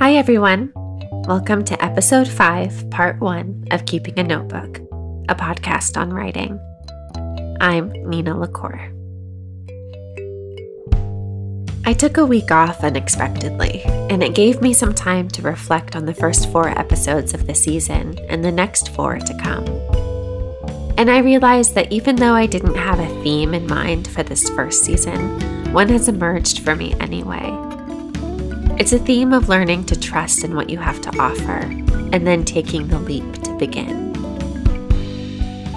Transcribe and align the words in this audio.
Hi, 0.00 0.14
everyone. 0.14 0.72
Welcome 1.28 1.62
to 1.66 1.84
episode 1.84 2.26
5, 2.26 2.88
part 2.88 3.20
1 3.20 3.66
of 3.70 3.84
Keeping 3.84 4.18
a 4.18 4.22
Notebook, 4.22 4.78
a 5.28 5.34
podcast 5.34 6.00
on 6.00 6.10
writing. 6.10 6.58
I'm 7.60 7.90
Nina 8.08 8.34
LaCour. 8.34 8.80
I 11.84 11.92
took 11.92 12.16
a 12.16 12.24
week 12.24 12.50
off 12.50 12.82
unexpectedly, 12.82 13.82
and 13.84 14.22
it 14.22 14.34
gave 14.34 14.62
me 14.62 14.72
some 14.72 14.94
time 14.94 15.28
to 15.28 15.42
reflect 15.42 15.94
on 15.94 16.06
the 16.06 16.14
first 16.14 16.50
four 16.50 16.70
episodes 16.70 17.34
of 17.34 17.46
the 17.46 17.54
season 17.54 18.18
and 18.30 18.42
the 18.42 18.50
next 18.50 18.88
four 18.94 19.18
to 19.18 19.34
come. 19.34 19.66
And 20.96 21.10
I 21.10 21.18
realized 21.18 21.74
that 21.74 21.92
even 21.92 22.16
though 22.16 22.32
I 22.32 22.46
didn't 22.46 22.76
have 22.76 23.00
a 23.00 23.22
theme 23.22 23.52
in 23.52 23.66
mind 23.66 24.08
for 24.08 24.22
this 24.22 24.48
first 24.48 24.82
season, 24.82 25.38
one 25.74 25.90
has 25.90 26.08
emerged 26.08 26.60
for 26.60 26.74
me 26.74 26.94
anyway. 27.00 27.69
It's 28.80 28.94
a 28.94 28.98
theme 28.98 29.34
of 29.34 29.50
learning 29.50 29.84
to 29.86 30.00
trust 30.00 30.42
in 30.42 30.56
what 30.56 30.70
you 30.70 30.78
have 30.78 31.02
to 31.02 31.18
offer 31.18 31.60
and 32.14 32.26
then 32.26 32.46
taking 32.46 32.88
the 32.88 32.98
leap 32.98 33.30
to 33.42 33.54
begin. 33.58 34.10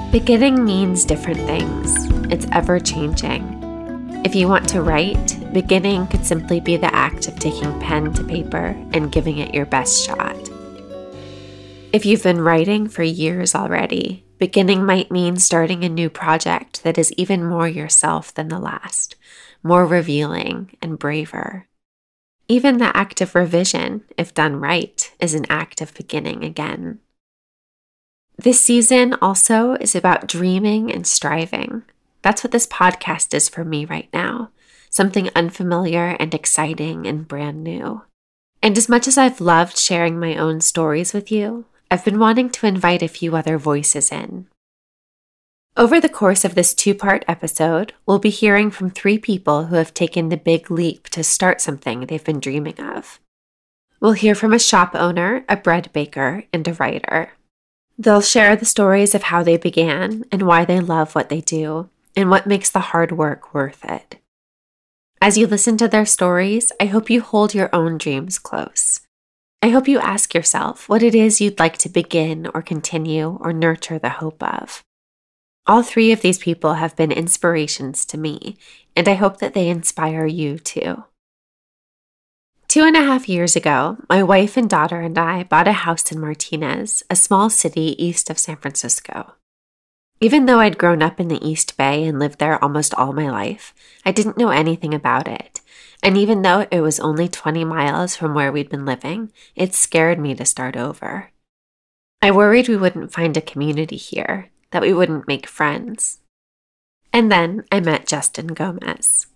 Beginning 0.09 0.63
means 0.63 1.03
different 1.03 1.41
things, 1.41 1.94
it's 2.31 2.47
ever 2.53 2.80
changing. 2.80 3.44
If 4.23 4.35
you 4.35 4.47
want 4.47 4.70
to 4.70 4.81
write, 4.81 5.38
beginning 5.52 6.08
could 6.08 6.25
simply 6.25 6.61
be 6.61 6.77
the 6.77 6.95
act 6.95 7.27
of 7.27 7.38
taking 7.38 7.77
pen 7.81 8.13
to 8.13 8.23
paper 8.23 8.67
and 8.94 9.11
giving 9.11 9.38
it 9.38 9.53
your 9.53 9.66
best 9.66 10.05
shot. 10.05 10.38
If 11.91 12.05
you've 12.05 12.23
been 12.23 12.39
writing 12.39 12.88
for 12.88 13.03
years 13.03 13.53
already, 13.53 14.23
beginning 14.38 14.85
might 14.85 15.11
mean 15.11 15.35
starting 15.35 15.83
a 15.83 15.89
new 15.89 16.09
project 16.09 16.83
that 16.83 16.97
is 16.97 17.11
even 17.17 17.44
more 17.44 17.67
yourself 17.67 18.33
than 18.33 18.47
the 18.47 18.59
last, 18.59 19.17
more 19.61 19.85
revealing 19.85 20.77
and 20.81 20.97
braver. 20.97 21.67
Even 22.47 22.77
the 22.77 22.95
act 22.95 23.21
of 23.21 23.35
revision, 23.35 24.03
if 24.17 24.33
done 24.33 24.57
right, 24.57 25.11
is 25.20 25.33
an 25.33 25.45
act 25.49 25.81
of 25.81 25.94
beginning 25.94 26.44
again. 26.44 27.00
This 28.38 28.59
season 28.59 29.13
also 29.22 29.73
is 29.73 29.95
about 29.95 30.27
dreaming 30.27 30.91
and 30.91 31.08
striving. 31.08 31.83
That's 32.22 32.44
what 32.44 32.52
this 32.52 32.67
podcast 32.67 33.33
is 33.33 33.50
for 33.50 33.63
me 33.63 33.85
right 33.85 34.09
now 34.13 34.50
something 34.94 35.27
unfamiliar 35.35 36.16
and 36.19 36.35
exciting 36.35 37.08
and 37.08 37.27
brand 37.27 37.63
new. 37.63 38.03
And 38.61 38.78
as 38.78 38.88
much 38.88 39.07
as 39.07 39.17
I've 39.17 39.41
loved 39.41 39.75
sharing 39.75 40.19
my 40.19 40.35
own 40.35 40.61
stories 40.61 41.13
with 41.13 41.31
you, 41.31 41.66
I've 41.89 42.05
been 42.05 42.19
wanting 42.19 42.52
to 42.52 42.67
invite 42.67 43.02
a 43.02 43.07
few 43.07 43.35
other 43.35 43.57
voices 43.57 44.11
in. 44.11 44.47
Over 45.75 45.99
the 45.99 46.07
course 46.07 46.45
of 46.45 46.53
this 46.53 46.71
two 46.75 46.93
part 46.93 47.25
episode, 47.27 47.93
we'll 48.05 48.19
be 48.19 48.29
hearing 48.29 48.69
from 48.69 48.91
three 48.91 49.17
people 49.17 49.66
who 49.66 49.75
have 49.75 49.91
taken 49.91 50.29
the 50.29 50.38
big 50.38 50.69
leap 50.69 51.09
to 51.09 51.23
start 51.23 51.61
something 51.61 52.02
they've 52.02 52.23
been 52.23 52.39
dreaming 52.39 52.79
of. 52.79 53.19
We'll 53.99 54.13
hear 54.13 54.35
from 54.35 54.53
a 54.53 54.59
shop 54.59 54.94
owner, 54.94 55.44
a 55.49 55.57
bread 55.57 55.89
baker, 55.91 56.44
and 56.53 56.67
a 56.67 56.73
writer. 56.73 57.31
They'll 57.97 58.21
share 58.21 58.55
the 58.55 58.66
stories 58.66 59.16
of 59.16 59.23
how 59.23 59.41
they 59.41 59.57
began 59.57 60.25
and 60.31 60.44
why 60.44 60.63
they 60.63 60.79
love 60.79 61.16
what 61.16 61.29
they 61.29 61.41
do, 61.41 61.89
and 62.16 62.29
what 62.29 62.45
makes 62.45 62.69
the 62.69 62.91
hard 62.91 63.11
work 63.11 63.51
worth 63.51 63.83
it. 63.83 64.17
As 65.19 65.39
you 65.39 65.47
listen 65.47 65.77
to 65.77 65.88
their 65.88 66.05
stories, 66.05 66.71
I 66.79 66.85
hope 66.85 67.09
you 67.09 67.21
hold 67.21 67.55
your 67.55 67.73
own 67.73 67.97
dreams 67.97 68.38
close. 68.38 68.99
I 69.63 69.69
hope 69.69 69.88
you 69.88 69.97
ask 69.97 70.35
yourself 70.35 70.88
what 70.88 71.01
it 71.01 71.16
is 71.16 71.41
you'd 71.41 71.57
like 71.57 71.77
to 71.79 71.89
begin 71.89 72.47
or 72.53 72.61
continue 72.61 73.39
or 73.41 73.53
nurture 73.53 73.97
the 73.97 74.09
hope 74.09 74.44
of. 74.44 74.83
All 75.66 75.81
three 75.81 76.11
of 76.11 76.22
these 76.22 76.39
people 76.39 76.73
have 76.73 76.95
been 76.97 77.11
inspirations 77.11 78.03
to 78.06 78.17
me, 78.17 78.58
and 78.97 79.08
I 79.08 79.14
hope 79.14 79.38
that 79.38 79.53
they 79.53 79.69
inspire 79.69 80.25
you 80.25 80.59
too. 80.59 81.06
Two 82.67 82.83
and 82.83 82.97
a 82.97 83.03
half 83.03 83.30
years 83.30 83.56
ago, 83.56 83.97
my 84.09 84.23
wife 84.23 84.58
and 84.58 84.69
daughter 84.69 85.00
and 85.00 85.17
I 85.17 85.44
bought 85.44 85.67
a 85.69 85.73
house 85.73 86.11
in 86.11 86.19
Martinez, 86.19 87.03
a 87.09 87.16
small 87.16 87.50
city 87.50 87.95
east 88.03 88.30
of 88.30 88.39
San 88.39 88.58
Francisco. 88.58 89.36
Even 90.19 90.47
though 90.47 90.59
I'd 90.59 90.78
grown 90.78 91.01
up 91.01 91.19
in 91.19 91.28
the 91.28 91.46
East 91.47 91.78
Bay 91.78 92.03
and 92.06 92.19
lived 92.19 92.40
there 92.40 92.62
almost 92.62 92.94
all 92.95 93.13
my 93.13 93.30
life, 93.30 93.74
I 94.06 94.12
didn't 94.12 94.38
know 94.38 94.50
anything 94.50 94.94
about 94.94 95.28
it. 95.28 95.62
And 96.01 96.18
even 96.18 96.41
though 96.41 96.68
it 96.72 96.81
was 96.81 97.00
only 97.00 97.30
20 97.30 97.63
miles 97.63 98.16
from 98.16 98.34
where 98.34 98.51
we'd 98.51 98.69
been 98.69 98.85
living, 98.85 99.31
it 99.56 99.74
scared 99.74 100.19
me 100.19 100.35
to 100.35 100.45
start 100.45 100.75
over. 100.75 101.31
I 102.22 102.31
worried 102.31 102.68
we 102.68 102.78
wouldn't 102.78 103.13
find 103.13 103.38
a 103.38 103.41
community 103.41 103.97
here, 103.97 104.50
that 104.73 104.81
we 104.81 104.91
wouldn't 104.91 105.28
make 105.28 105.47
friends. 105.47 106.19
And 107.13 107.31
then 107.31 107.63
I 107.72 107.79
met 107.79 108.07
Justin 108.07 108.47
Gomez. 108.47 109.28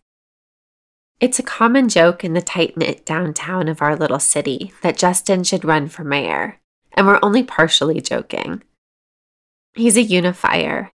It's 1.19 1.39
a 1.39 1.43
common 1.43 1.89
joke 1.89 2.23
in 2.23 2.33
the 2.33 2.41
tight 2.41 2.75
knit 2.75 3.05
downtown 3.05 3.67
of 3.67 3.81
our 3.81 3.95
little 3.95 4.19
city 4.19 4.73
that 4.81 4.97
Justin 4.97 5.43
should 5.43 5.63
run 5.63 5.87
for 5.87 6.03
mayor, 6.03 6.59
and 6.93 7.05
we're 7.05 7.19
only 7.21 7.43
partially 7.43 8.01
joking. 8.01 8.63
He's 9.75 9.95
a 9.95 10.01
unifier, 10.01 10.89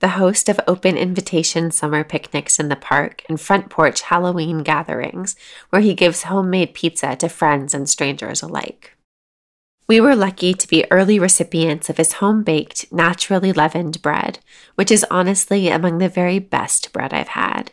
the 0.00 0.08
host 0.08 0.48
of 0.48 0.60
open 0.66 0.96
invitation 0.96 1.70
summer 1.70 2.02
picnics 2.02 2.58
in 2.58 2.68
the 2.68 2.76
park 2.76 3.22
and 3.28 3.40
front 3.40 3.70
porch 3.70 4.02
Halloween 4.02 4.64
gatherings, 4.64 5.36
where 5.70 5.82
he 5.82 5.94
gives 5.94 6.24
homemade 6.24 6.74
pizza 6.74 7.14
to 7.16 7.28
friends 7.28 7.74
and 7.74 7.88
strangers 7.88 8.42
alike. 8.42 8.96
We 9.86 10.00
were 10.00 10.16
lucky 10.16 10.54
to 10.54 10.68
be 10.68 10.90
early 10.90 11.18
recipients 11.18 11.90
of 11.90 11.98
his 11.98 12.14
home 12.14 12.42
baked, 12.42 12.90
naturally 12.90 13.52
leavened 13.52 14.00
bread, 14.00 14.38
which 14.76 14.90
is 14.90 15.04
honestly 15.10 15.68
among 15.68 15.98
the 15.98 16.08
very 16.08 16.38
best 16.38 16.90
bread 16.92 17.12
I've 17.12 17.28
had. 17.28 17.72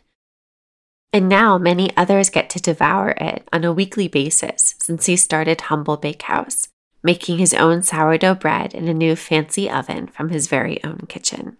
And 1.13 1.29
now 1.29 1.57
many 1.57 1.95
others 1.95 2.29
get 2.29 2.49
to 2.51 2.61
devour 2.61 3.11
it 3.11 3.47
on 3.53 3.63
a 3.63 3.71
weekly 3.71 4.09
basis 4.09 4.75
since 4.81 5.05
he 5.05 5.15
started 5.15 5.61
Humble 5.61 5.97
Bakehouse, 5.97 6.67
making 7.01 7.37
his 7.37 7.53
own 7.53 7.81
sourdough 7.81 8.35
bread 8.35 8.73
in 8.73 8.89
a 8.89 8.93
new 8.93 9.15
fancy 9.15 9.69
oven 9.69 10.07
from 10.07 10.29
his 10.29 10.47
very 10.47 10.83
own 10.83 11.05
kitchen. 11.07 11.57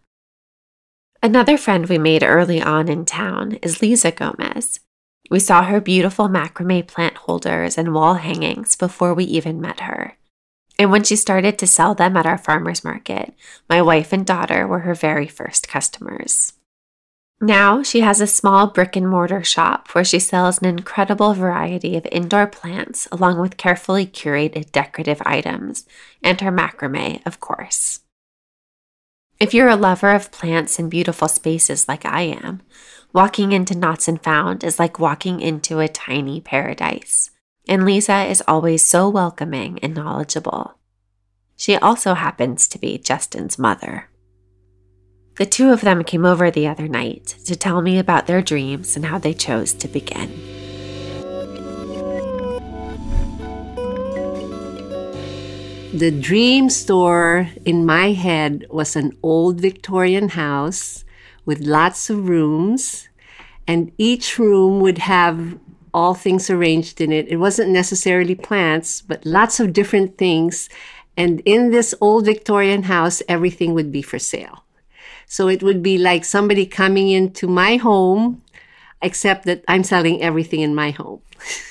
Another 1.23 1.57
friend 1.57 1.88
we 1.88 1.97
made 1.97 2.23
early 2.23 2.62
on 2.62 2.89
in 2.89 3.06
town 3.06 3.53
is 3.62 3.81
Lisa 3.81 4.12
Gomez. 4.12 4.79
We 5.29 5.39
saw 5.39 5.63
her 5.63 5.79
beautiful 5.79 6.28
macrame 6.28 6.88
plant 6.88 7.16
holders 7.18 7.78
and 7.78 7.94
wall 7.94 8.16
hangings 8.16 8.75
before 8.75 9.13
we 9.13 9.23
even 9.25 9.62
met 9.62 9.81
her. 9.81 10.18
And 10.81 10.90
when 10.90 11.03
she 11.03 11.16
started 11.16 11.59
to 11.59 11.68
sell 11.68 11.94
them 11.94 12.18
at 12.18 12.25
our 12.25 12.40
farmer's 12.40 12.84
market, 12.84 13.36
my 13.69 13.84
wife 13.84 14.12
and 14.12 14.25
daughter 14.25 14.66
were 14.66 14.80
her 14.80 14.96
very 14.96 15.28
first 15.28 15.68
customers. 15.68 16.53
Now 17.40 17.84
she 17.84 18.02
has 18.02 18.19
a 18.19 18.25
small 18.25 18.66
brick 18.66 18.96
and 18.96 19.08
mortar 19.08 19.44
shop 19.44 19.90
where 19.92 20.03
she 20.03 20.18
sells 20.18 20.58
an 20.58 20.66
incredible 20.66 21.36
variety 21.36 21.97
of 21.97 22.08
indoor 22.12 22.47
plants 22.47 23.08
along 23.12 23.40
with 23.40 23.58
carefully 23.58 24.08
curated 24.08 24.72
decorative 24.72 25.22
items, 25.24 25.86
and 26.24 26.42
her 26.42 26.52
macrame, 26.52 27.24
of 27.28 27.40
course. 27.40 28.00
If 29.40 29.53
you're 29.53 29.69
a 29.69 29.75
lover 29.75 30.16
of 30.16 30.31
plants 30.31 30.80
and 30.80 30.90
beautiful 30.90 31.28
spaces 31.28 31.88
like 31.88 32.08
I 32.08 32.22
am, 32.22 32.63
walking 33.13 33.52
into 33.52 33.78
Knots 33.78 34.08
and 34.08 34.19
Found 34.24 34.63
is 34.63 34.80
like 34.80 34.98
walking 34.98 35.42
into 35.42 35.80
a 35.80 35.88
tiny 35.88 36.42
paradise 36.42 37.30
and 37.67 37.85
Lisa 37.85 38.23
is 38.23 38.44
always 38.47 38.83
so 38.83 39.09
welcoming 39.09 39.79
and 39.79 39.94
knowledgeable. 39.94 40.75
She 41.55 41.75
also 41.75 42.16
happens 42.16 42.67
to 42.67 42.79
be 42.79 42.97
Justin's 42.97 43.59
mother. 43.59 44.09
The 45.38 45.45
two 45.45 45.71
of 45.71 45.81
them 45.81 46.03
came 46.03 46.25
over 46.25 46.51
the 46.51 46.67
other 46.67 46.88
night 46.88 47.35
to 47.45 47.55
tell 47.55 47.81
me 47.81 47.97
about 47.97 48.27
their 48.27 48.41
dreams 48.41 48.95
and 48.95 49.05
how 49.05 49.17
they 49.17 49.33
chose 49.33 49.73
to 49.73 49.88
begin. 49.88 50.29
The 55.94 56.11
dream 56.11 56.69
store 56.69 57.50
in 57.66 57.85
my 57.85 58.13
head 58.13 58.66
was 58.69 58.95
an 58.95 59.17
old 59.21 59.59
Victorian 59.59 60.29
house 60.29 61.03
with 61.45 61.59
lots 61.59 62.09
of 62.09 62.29
rooms, 62.29 63.09
and 63.67 63.91
each 63.97 64.39
room 64.39 64.79
would 64.79 65.00
have 65.00 65.59
all 65.94 66.13
things 66.13 66.50
arranged 66.50 67.02
in 67.02 67.12
it. 67.12 67.28
It 67.28 67.38
wasn't 67.38 67.71
necessarily 67.71 68.36
plants, 68.36 69.01
but 69.01 69.25
lots 69.25 69.60
of 69.60 69.74
different 69.74 70.18
things. 70.18 70.69
And 71.18 71.42
in 71.45 71.71
this 71.71 71.94
old 72.01 72.25
Victorian 72.25 72.83
house, 72.83 73.21
everything 73.27 73.74
would 73.74 73.92
be 73.92 74.01
for 74.01 74.19
sale. 74.19 74.63
So 75.25 75.48
it 75.48 75.63
would 75.63 75.81
be 75.81 75.98
like 75.98 76.25
somebody 76.25 76.65
coming 76.65 77.10
into 77.10 77.48
my 77.48 77.77
home, 77.77 78.42
except 79.01 79.45
that 79.45 79.63
I'm 79.68 79.83
selling 79.83 80.21
everything 80.21 80.62
in 80.62 80.75
my 80.75 80.92
home. 80.92 81.21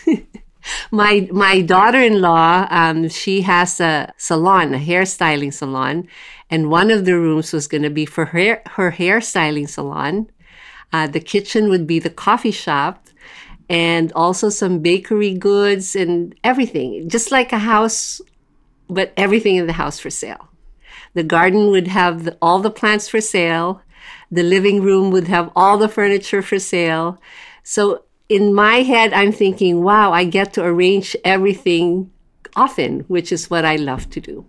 my 0.91 1.29
my 1.31 1.61
daughter-in-law, 1.61 2.69
um, 2.71 3.09
she 3.09 3.43
has 3.43 3.81
a 3.81 4.13
salon, 4.17 4.75
a 4.75 4.79
hairstyling 4.79 5.53
salon, 5.53 6.09
and 6.49 6.71
one 6.71 6.91
of 6.91 7.05
the 7.05 7.15
rooms 7.15 7.53
was 7.53 7.67
going 7.67 7.83
to 7.83 7.91
be 7.91 8.07
for 8.07 8.27
her 8.27 8.63
her 8.77 8.93
hairstyling 8.93 9.69
salon. 9.69 10.31
Uh, 10.93 11.07
the 11.07 11.21
kitchen 11.21 11.69
would 11.69 11.87
be 11.87 11.99
the 11.99 12.11
coffee 12.11 12.51
shop, 12.51 13.07
and 13.71 14.13
also 14.15 14.49
some 14.49 14.81
bakery 14.81 15.33
goods 15.33 15.95
and 15.95 16.35
everything, 16.43 17.09
just 17.09 17.31
like 17.31 17.53
a 17.53 17.59
house, 17.59 18.21
but 18.89 19.13
everything 19.17 19.55
in 19.55 19.69
the 19.69 19.73
house 19.73 20.01
for 20.01 20.11
sale. 20.11 20.49
The 21.15 21.23
garden 21.23 21.71
would 21.71 21.87
have 21.87 22.25
the, 22.25 22.37
all 22.43 22.59
the 22.59 22.71
plants 22.71 23.09
for 23.09 23.21
sale. 23.21 23.81
The 24.29 24.43
living 24.43 24.83
room 24.83 25.13
would 25.13 25.29
have 25.29 25.53
all 25.55 25.79
the 25.79 25.89
furniture 25.89 26.43
for 26.43 26.59
sale. 26.59 27.21
So 27.63 28.03
in 28.29 28.53
my 28.53 28.83
head, 28.83 29.13
I'm 29.13 29.31
thinking, 29.31 29.85
wow, 29.85 30.13
I 30.13 30.25
get 30.25 30.53
to 30.55 30.65
arrange 30.65 31.17
everything 31.25 32.11
often, 32.57 33.01
which 33.07 33.31
is 33.31 33.51
what 33.51 33.65
I 33.65 33.77
love 33.77 34.11
to 34.11 34.21
do. 34.21 34.47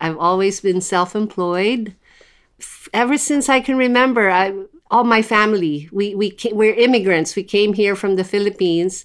I've 0.00 0.18
always 0.18 0.60
been 0.60 0.80
self 0.80 1.16
employed. 1.16 1.96
Ever 2.92 3.18
since 3.18 3.48
I 3.48 3.60
can 3.60 3.76
remember, 3.76 4.30
I, 4.30 4.54
all 4.90 5.04
my 5.04 5.22
family, 5.22 5.88
we, 5.92 6.14
we 6.14 6.36
we're 6.52 6.74
immigrants. 6.74 7.36
We 7.36 7.44
came 7.44 7.72
here 7.74 7.94
from 7.94 8.16
the 8.16 8.24
Philippines. 8.24 9.04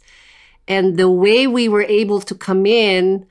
And 0.68 0.98
the 0.98 1.10
way 1.10 1.46
we 1.46 1.68
were 1.70 1.84
able 1.84 2.22
to 2.22 2.34
come 2.34 2.66
in 2.66 3.28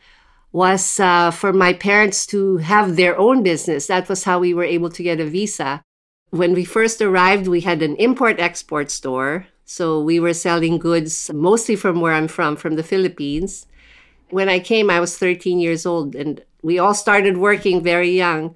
was 0.53 1.01
uh, 1.01 1.33
for 1.33 1.53
my 1.53 1.73
parents 1.73 2.27
to 2.27 2.59
have 2.59 2.95
their 2.95 3.19
own 3.19 3.43
business. 3.43 3.89
That 3.89 4.09
was 4.09 4.23
how 4.23 4.39
we 4.39 4.55
were 4.55 4.65
able 4.65 4.89
to 4.91 5.03
get 5.03 5.19
a 5.19 5.25
visa. 5.25 5.83
When 6.31 6.55
we 6.55 6.65
first 6.65 7.03
arrived, 7.03 7.49
we 7.49 7.63
had 7.63 7.83
an 7.83 7.97
import 7.97 8.39
export 8.39 8.91
store. 8.93 9.47
So 9.65 10.01
we 10.01 10.21
were 10.21 10.35
selling 10.35 10.79
goods 10.79 11.33
mostly 11.33 11.75
from 11.75 12.01
where 12.01 12.13
I'm 12.13 12.29
from, 12.29 12.55
from 12.55 12.77
the 12.77 12.85
Philippines. 12.85 13.67
When 14.31 14.49
I 14.49 14.61
came, 14.61 14.91
I 14.91 15.01
was 15.01 15.19
13 15.19 15.59
years 15.59 15.87
old, 15.87 16.15
and 16.15 16.43
we 16.63 16.79
all 16.79 16.95
started 16.95 17.37
working 17.39 17.83
very 17.83 18.11
young. 18.11 18.55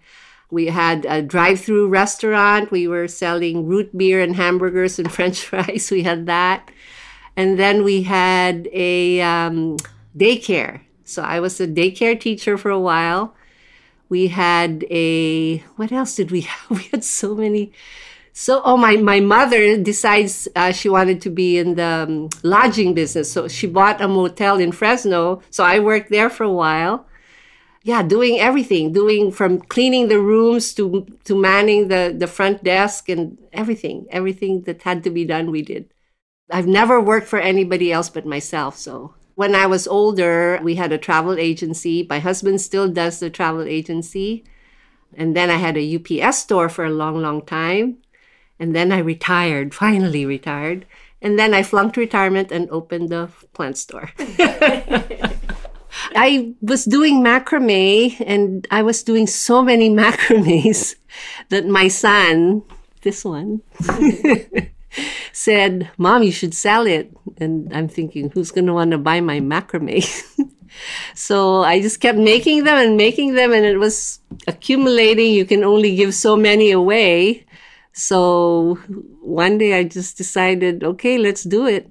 We 0.50 0.66
had 0.66 1.04
a 1.04 1.22
drive 1.22 1.60
through 1.60 1.88
restaurant. 1.88 2.70
We 2.70 2.88
were 2.88 3.08
selling 3.08 3.66
root 3.66 3.96
beer 3.96 4.20
and 4.20 4.36
hamburgers 4.36 4.98
and 4.98 5.12
french 5.16 5.44
fries. 5.44 5.90
We 5.90 6.02
had 6.02 6.26
that. 6.26 6.70
And 7.36 7.58
then 7.58 7.84
we 7.84 8.02
had 8.02 8.68
a 8.72 9.20
um, 9.20 9.76
daycare. 10.16 10.80
So 11.04 11.22
I 11.22 11.40
was 11.40 11.60
a 11.60 11.66
daycare 11.66 12.18
teacher 12.18 12.58
for 12.58 12.70
a 12.70 12.80
while. 12.80 13.34
We 14.08 14.28
had 14.28 14.84
a, 14.90 15.58
what 15.76 15.92
else 15.92 16.16
did 16.16 16.30
we 16.30 16.42
have? 16.42 16.70
We 16.78 16.84
had 16.84 17.04
so 17.04 17.34
many 17.34 17.72
so, 18.40 18.62
oh, 18.64 18.76
my, 18.76 18.94
my 18.94 19.18
mother 19.18 19.76
decides 19.82 20.46
uh, 20.54 20.70
she 20.70 20.88
wanted 20.88 21.20
to 21.22 21.28
be 21.28 21.58
in 21.58 21.74
the 21.74 22.06
um, 22.08 22.28
lodging 22.44 22.94
business. 22.94 23.32
So 23.32 23.48
she 23.48 23.66
bought 23.66 24.00
a 24.00 24.06
motel 24.06 24.60
in 24.60 24.70
Fresno. 24.70 25.42
So 25.50 25.64
I 25.64 25.80
worked 25.80 26.12
there 26.12 26.30
for 26.30 26.44
a 26.44 26.52
while. 26.52 27.04
Yeah, 27.88 28.02
doing 28.02 28.38
everything, 28.38 28.92
doing 28.92 29.32
from 29.32 29.62
cleaning 29.62 30.08
the 30.08 30.20
rooms 30.20 30.74
to, 30.74 31.06
to 31.24 31.34
manning 31.34 31.88
the, 31.88 32.14
the 32.14 32.26
front 32.26 32.62
desk 32.62 33.08
and 33.08 33.38
everything, 33.50 34.06
everything 34.10 34.60
that 34.64 34.82
had 34.82 35.02
to 35.04 35.10
be 35.10 35.24
done, 35.24 35.50
we 35.50 35.62
did. 35.62 35.88
I've 36.50 36.66
never 36.66 37.00
worked 37.00 37.28
for 37.28 37.38
anybody 37.38 37.90
else 37.90 38.10
but 38.10 38.26
myself. 38.26 38.76
So 38.76 39.14
when 39.36 39.54
I 39.54 39.64
was 39.64 39.88
older, 39.88 40.60
we 40.62 40.74
had 40.74 40.92
a 40.92 40.98
travel 40.98 41.38
agency. 41.38 42.06
My 42.06 42.18
husband 42.18 42.60
still 42.60 42.90
does 42.90 43.20
the 43.20 43.30
travel 43.30 43.62
agency. 43.62 44.44
And 45.14 45.34
then 45.34 45.48
I 45.48 45.56
had 45.56 45.78
a 45.78 45.96
UPS 45.96 46.40
store 46.40 46.68
for 46.68 46.84
a 46.84 46.90
long, 46.90 47.22
long 47.22 47.40
time. 47.40 48.02
And 48.60 48.76
then 48.76 48.92
I 48.92 48.98
retired, 48.98 49.72
finally 49.84 50.26
retired. 50.26 50.84
And 51.22 51.38
then 51.38 51.54
I 51.54 51.62
flunked 51.62 51.96
retirement 51.96 52.52
and 52.52 52.68
opened 52.68 53.08
the 53.08 53.30
plant 53.54 53.78
store. 53.78 54.10
I 56.14 56.54
was 56.60 56.84
doing 56.84 57.22
macrame 57.22 58.20
and 58.24 58.66
I 58.70 58.82
was 58.82 59.02
doing 59.02 59.26
so 59.26 59.62
many 59.62 59.90
macrames 60.02 60.94
that 61.48 61.66
my 61.66 61.88
son, 61.88 62.62
this 63.02 63.24
one, 63.24 63.62
said, 65.32 65.90
Mom, 65.98 66.22
you 66.22 66.32
should 66.32 66.54
sell 66.54 66.86
it. 66.86 67.12
And 67.38 67.72
I'm 67.74 67.88
thinking, 67.88 68.30
who's 68.30 68.50
going 68.50 68.66
to 68.66 68.74
want 68.74 68.90
to 68.90 68.98
buy 68.98 69.20
my 69.20 69.40
macrame? 69.40 70.04
so 71.14 71.62
I 71.62 71.80
just 71.80 72.00
kept 72.00 72.18
making 72.18 72.64
them 72.64 72.76
and 72.76 72.96
making 72.96 73.34
them, 73.34 73.52
and 73.52 73.64
it 73.64 73.78
was 73.78 74.20
accumulating. 74.46 75.32
You 75.32 75.44
can 75.44 75.64
only 75.64 75.94
give 75.96 76.14
so 76.14 76.36
many 76.36 76.70
away. 76.70 77.46
So 77.92 78.78
one 79.22 79.58
day 79.58 79.78
I 79.78 79.84
just 79.84 80.16
decided, 80.16 80.84
okay, 80.84 81.18
let's 81.18 81.44
do 81.44 81.66
it 81.66 81.88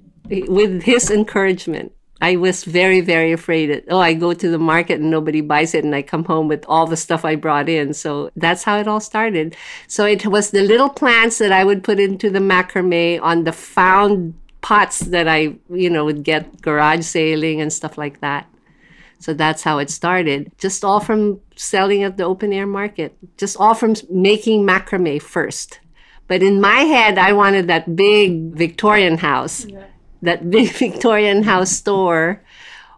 with 0.48 0.82
his 0.82 1.10
encouragement. 1.10 1.92
I 2.20 2.36
was 2.36 2.64
very, 2.64 3.00
very 3.00 3.32
afraid 3.32 3.66
that, 3.70 3.84
oh, 3.88 4.00
I 4.00 4.14
go 4.14 4.32
to 4.34 4.50
the 4.50 4.58
market 4.58 5.00
and 5.00 5.10
nobody 5.10 5.40
buys 5.40 5.74
it 5.74 5.84
and 5.84 5.94
I 5.94 6.02
come 6.02 6.24
home 6.24 6.48
with 6.48 6.64
all 6.68 6.86
the 6.86 6.96
stuff 6.96 7.24
I 7.24 7.36
brought 7.36 7.68
in. 7.68 7.94
So 7.94 8.30
that's 8.34 8.64
how 8.64 8.78
it 8.78 8.88
all 8.88 9.00
started. 9.00 9.56
So 9.86 10.04
it 10.04 10.26
was 10.26 10.50
the 10.50 10.62
little 10.62 10.88
plants 10.88 11.38
that 11.38 11.52
I 11.52 11.62
would 11.62 11.84
put 11.84 12.00
into 12.00 12.28
the 12.28 12.40
macrame 12.40 13.22
on 13.22 13.44
the 13.44 13.52
found 13.52 14.34
pots 14.60 14.98
that 14.98 15.28
I, 15.28 15.54
you 15.70 15.88
know, 15.88 16.04
would 16.04 16.24
get 16.24 16.60
garage 16.60 17.04
sailing 17.04 17.60
and 17.60 17.72
stuff 17.72 17.96
like 17.96 18.20
that. 18.20 18.48
So 19.20 19.32
that's 19.32 19.62
how 19.62 19.78
it 19.78 19.90
started. 19.90 20.50
Just 20.58 20.84
all 20.84 21.00
from 21.00 21.40
selling 21.56 22.02
at 22.02 22.16
the 22.16 22.24
open 22.24 22.52
air 22.52 22.66
market, 22.66 23.16
just 23.36 23.56
all 23.58 23.74
from 23.74 23.94
making 24.10 24.66
macrame 24.66 25.22
first. 25.22 25.80
But 26.26 26.42
in 26.42 26.60
my 26.60 26.80
head, 26.80 27.16
I 27.16 27.32
wanted 27.32 27.68
that 27.68 27.96
big 27.96 28.52
Victorian 28.54 29.18
house, 29.18 29.64
yeah. 29.64 29.84
That 30.22 30.50
big 30.56 30.70
Victorian 30.72 31.42
house 31.42 31.70
store 31.70 32.42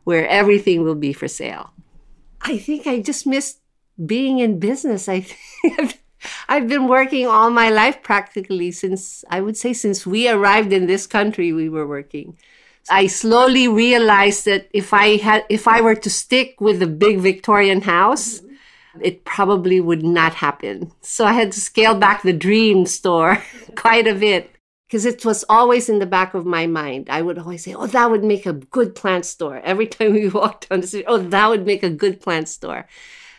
where 0.04 0.26
everything 0.28 0.82
will 0.82 0.94
be 0.94 1.12
for 1.12 1.28
sale. 1.28 1.72
I 2.42 2.58
think 2.58 2.86
I 2.86 3.00
just 3.00 3.26
missed 3.26 3.60
being 4.04 4.38
in 4.38 4.58
business. 4.58 5.08
I 5.08 5.20
think 5.20 5.98
I've 6.48 6.68
been 6.68 6.88
working 6.88 7.26
all 7.26 7.50
my 7.50 7.70
life 7.70 8.02
practically 8.02 8.72
since, 8.72 9.24
I 9.30 9.40
would 9.40 9.56
say, 9.56 9.72
since 9.72 10.06
we 10.06 10.28
arrived 10.28 10.72
in 10.72 10.86
this 10.86 11.06
country, 11.06 11.52
we 11.52 11.68
were 11.68 11.86
working. 11.86 12.36
I 12.88 13.06
slowly 13.06 13.68
realized 13.68 14.46
that 14.46 14.68
if 14.72 14.92
I 14.92 15.16
had, 15.16 15.44
if 15.48 15.68
I 15.68 15.80
were 15.80 15.94
to 15.94 16.10
stick 16.10 16.60
with 16.60 16.80
the 16.80 16.86
big 16.86 17.20
Victorian 17.20 17.82
house, 17.82 18.42
it 19.00 19.24
probably 19.24 19.80
would 19.80 20.02
not 20.02 20.34
happen. 20.34 20.92
So 21.00 21.24
I 21.24 21.32
had 21.32 21.52
to 21.52 21.60
scale 21.60 21.94
back 21.94 22.22
the 22.22 22.32
dream 22.32 22.86
store 22.86 23.42
quite 23.76 24.06
a 24.06 24.14
bit 24.14 24.50
because 24.90 25.06
it 25.06 25.24
was 25.24 25.44
always 25.48 25.88
in 25.88 26.00
the 26.00 26.06
back 26.06 26.34
of 26.34 26.44
my 26.44 26.66
mind. 26.66 27.08
I 27.08 27.22
would 27.22 27.38
always 27.38 27.62
say, 27.62 27.74
Oh, 27.74 27.86
that 27.86 28.10
would 28.10 28.24
make 28.24 28.44
a 28.44 28.54
good 28.54 28.96
plant 28.96 29.24
store. 29.24 29.60
Every 29.62 29.86
time 29.94 30.14
we 30.14 30.28
walked 30.28 30.68
down 30.68 30.80
the 30.80 30.88
street, 30.88 31.04
oh, 31.06 31.18
that 31.18 31.48
would 31.48 31.64
make 31.64 31.84
a 31.84 31.90
good 31.90 32.20
plant 32.20 32.48
store. 32.48 32.88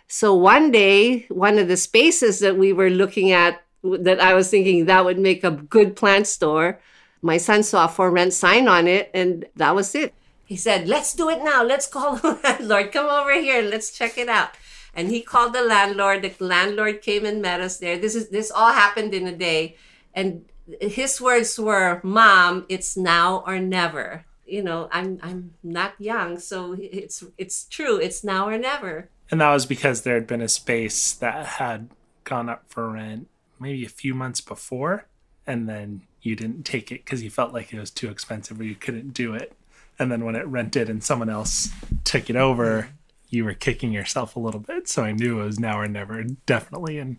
So 0.07 0.33
one 0.33 0.71
day, 0.71 1.25
one 1.27 1.59
of 1.59 1.67
the 1.67 1.75
spaces 1.75 2.39
that 2.39 2.57
we 2.57 2.71
were 2.71 2.89
looking 2.89 3.31
at 3.31 3.61
that 3.83 4.21
I 4.21 4.33
was 4.33 4.49
thinking 4.49 4.85
that 4.85 5.03
would 5.03 5.19
make 5.19 5.43
a 5.43 5.51
good 5.51 5.97
plant 5.97 6.27
store, 6.27 6.79
my 7.21 7.35
son 7.35 7.63
saw 7.63 7.85
a 7.85 7.89
for 7.89 8.09
rent 8.09 8.33
sign 8.33 8.69
on 8.69 8.87
it, 8.87 9.11
and 9.13 9.45
that 9.57 9.75
was 9.75 9.93
it. 9.93 10.13
He 10.45 10.55
said, 10.55 10.87
Let's 10.87 11.13
do 11.13 11.29
it 11.29 11.43
now. 11.43 11.63
Let's 11.63 11.85
call 11.85 12.15
the 12.23 12.39
landlord. 12.43 12.93
Come 12.93 13.07
over 13.07 13.33
here. 13.33 13.61
Let's 13.61 13.91
check 13.91 14.17
it 14.17 14.29
out 14.29 14.51
and 14.93 15.09
he 15.09 15.21
called 15.21 15.53
the 15.53 15.63
landlord. 15.63 16.21
The 16.21 16.33
landlord 16.43 17.01
came 17.01 17.25
and 17.25 17.41
met 17.41 17.61
us 17.61 17.77
there. 17.77 17.97
This 17.97 18.15
is 18.15 18.29
this 18.29 18.51
all 18.51 18.73
happened 18.73 19.13
in 19.13 19.25
a 19.25 19.35
day, 19.35 19.77
and 20.13 20.43
his 20.79 21.19
words 21.19 21.59
were, 21.59 21.99
"Mom, 22.03 22.65
it's 22.69 22.95
now 22.97 23.43
or 23.45 23.59
never." 23.59 24.25
You 24.45 24.63
know, 24.63 24.89
I'm 24.91 25.19
I'm 25.23 25.53
not 25.63 25.93
young, 25.99 26.39
so 26.39 26.75
it's 26.79 27.23
it's 27.37 27.65
true. 27.65 27.97
It's 27.97 28.23
now 28.23 28.47
or 28.47 28.57
never. 28.57 29.09
And 29.29 29.39
that 29.39 29.53
was 29.53 29.65
because 29.65 30.01
there 30.01 30.15
had 30.15 30.27
been 30.27 30.41
a 30.41 30.49
space 30.49 31.13
that 31.13 31.45
had 31.45 31.89
gone 32.23 32.49
up 32.49 32.63
for 32.67 32.89
rent 32.89 33.27
maybe 33.59 33.85
a 33.85 33.89
few 33.89 34.13
months 34.13 34.41
before, 34.41 35.05
and 35.45 35.69
then 35.69 36.01
you 36.21 36.35
didn't 36.35 36.63
take 36.63 36.91
it 36.91 37.05
because 37.05 37.23
you 37.23 37.29
felt 37.29 37.53
like 37.53 37.73
it 37.73 37.79
was 37.79 37.91
too 37.91 38.09
expensive 38.09 38.59
or 38.59 38.63
you 38.63 38.75
couldn't 38.75 39.13
do 39.13 39.33
it. 39.33 39.53
And 39.97 40.11
then 40.11 40.25
when 40.25 40.35
it 40.35 40.47
rented 40.47 40.89
and 40.89 41.03
someone 41.03 41.29
else 41.29 41.69
took 42.03 42.29
it 42.29 42.35
over, 42.35 42.89
you 43.29 43.45
were 43.45 43.53
kicking 43.53 43.91
yourself 43.91 44.35
a 44.35 44.39
little 44.39 44.59
bit. 44.59 44.87
So 44.87 45.03
I 45.03 45.11
knew 45.11 45.39
it 45.41 45.45
was 45.45 45.59
now 45.59 45.79
or 45.79 45.87
never, 45.87 46.23
definitely. 46.45 46.97
And 46.99 47.17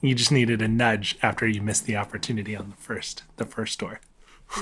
you 0.00 0.14
just 0.14 0.32
needed 0.32 0.62
a 0.62 0.68
nudge 0.68 1.18
after 1.22 1.46
you 1.46 1.60
missed 1.60 1.86
the 1.86 1.96
opportunity 1.96 2.54
on 2.56 2.70
the 2.70 2.76
first 2.76 3.24
the 3.36 3.46
first 3.46 3.78
door. 3.80 4.00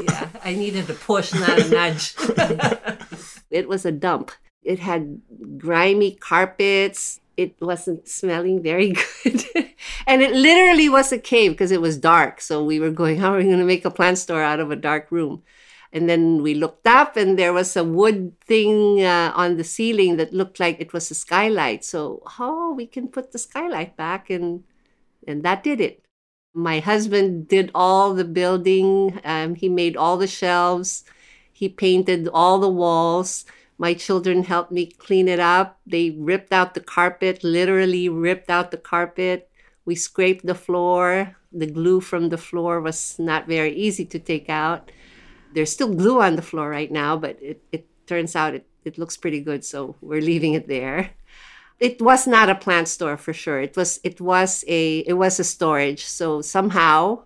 yeah, 0.02 0.28
I 0.44 0.54
needed 0.54 0.90
a 0.90 0.94
push, 0.94 1.32
not 1.32 1.58
a 1.58 1.68
nudge. 1.68 2.14
it 3.50 3.68
was 3.68 3.84
a 3.84 3.92
dump. 3.92 4.32
It 4.62 4.80
had 4.80 5.20
grimy 5.58 6.12
carpets. 6.12 7.20
It 7.36 7.54
wasn't 7.60 8.08
smelling 8.08 8.62
very 8.62 8.94
good. 9.22 9.44
and 10.06 10.22
it 10.22 10.32
literally 10.32 10.88
was 10.88 11.12
a 11.12 11.18
cave 11.18 11.52
because 11.52 11.70
it 11.70 11.80
was 11.80 11.98
dark. 11.98 12.40
So 12.40 12.64
we 12.64 12.80
were 12.80 12.90
going, 12.90 13.18
how 13.18 13.34
are 13.34 13.38
we 13.38 13.44
going 13.44 13.58
to 13.58 13.64
make 13.64 13.84
a 13.84 13.90
plant 13.90 14.18
store 14.18 14.42
out 14.42 14.58
of 14.58 14.70
a 14.70 14.76
dark 14.76 15.12
room? 15.12 15.42
And 15.92 16.08
then 16.10 16.42
we 16.42 16.54
looked 16.54 16.86
up, 16.86 17.16
and 17.16 17.38
there 17.38 17.52
was 17.52 17.76
a 17.76 17.84
wood 17.84 18.38
thing 18.40 19.04
uh, 19.04 19.32
on 19.36 19.56
the 19.56 19.64
ceiling 19.64 20.16
that 20.16 20.34
looked 20.34 20.58
like 20.58 20.80
it 20.80 20.92
was 20.92 21.10
a 21.10 21.14
skylight. 21.14 21.84
So, 21.84 22.22
oh, 22.38 22.74
we 22.74 22.86
can 22.86 23.08
put 23.08 23.32
the 23.32 23.38
skylight 23.38 23.96
back, 23.96 24.28
and 24.28 24.64
and 25.26 25.42
that 25.42 25.62
did 25.62 25.80
it. 25.80 26.04
My 26.54 26.80
husband 26.80 27.48
did 27.48 27.70
all 27.74 28.14
the 28.14 28.24
building. 28.24 29.20
Um, 29.24 29.54
he 29.54 29.68
made 29.68 29.96
all 29.96 30.16
the 30.16 30.26
shelves. 30.26 31.04
He 31.52 31.68
painted 31.68 32.28
all 32.32 32.58
the 32.58 32.68
walls. 32.68 33.44
My 33.78 33.92
children 33.92 34.44
helped 34.44 34.72
me 34.72 34.86
clean 34.86 35.28
it 35.28 35.40
up. 35.40 35.78
They 35.86 36.10
ripped 36.10 36.52
out 36.52 36.74
the 36.74 36.80
carpet, 36.80 37.44
literally 37.44 38.08
ripped 38.08 38.48
out 38.48 38.70
the 38.70 38.78
carpet. 38.78 39.50
We 39.84 39.94
scraped 39.94 40.46
the 40.46 40.54
floor. 40.54 41.36
The 41.52 41.66
glue 41.66 42.00
from 42.00 42.30
the 42.30 42.38
floor 42.38 42.80
was 42.80 43.18
not 43.18 43.46
very 43.46 43.74
easy 43.74 44.04
to 44.06 44.18
take 44.18 44.48
out 44.48 44.90
there's 45.56 45.72
still 45.72 45.92
glue 45.94 46.20
on 46.20 46.36
the 46.36 46.42
floor 46.42 46.68
right 46.68 46.92
now, 46.92 47.16
but 47.16 47.38
it, 47.40 47.62
it 47.72 47.86
turns 48.06 48.36
out 48.36 48.54
it, 48.54 48.66
it 48.84 48.98
looks 48.98 49.16
pretty 49.16 49.40
good, 49.40 49.64
so 49.64 49.96
we're 50.02 50.20
leaving 50.20 50.52
it 50.52 50.68
there. 50.68 51.10
It 51.78 52.00
was 52.00 52.26
not 52.26 52.48
a 52.48 52.54
plant 52.54 52.88
store 52.88 53.16
for 53.16 53.32
sure. 53.32 53.60
It 53.60 53.76
was 53.76 54.00
it 54.02 54.20
was 54.20 54.64
a 54.66 54.98
it 55.00 55.14
was 55.14 55.38
a 55.38 55.44
storage. 55.44 56.04
So 56.04 56.40
somehow 56.40 57.22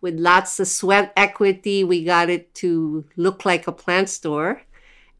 with 0.00 0.18
lots 0.18 0.58
of 0.60 0.68
sweat 0.68 1.12
equity, 1.16 1.84
we 1.84 2.04
got 2.04 2.30
it 2.30 2.54
to 2.56 3.04
look 3.16 3.44
like 3.44 3.66
a 3.66 3.72
plant 3.72 4.08
store. 4.08 4.62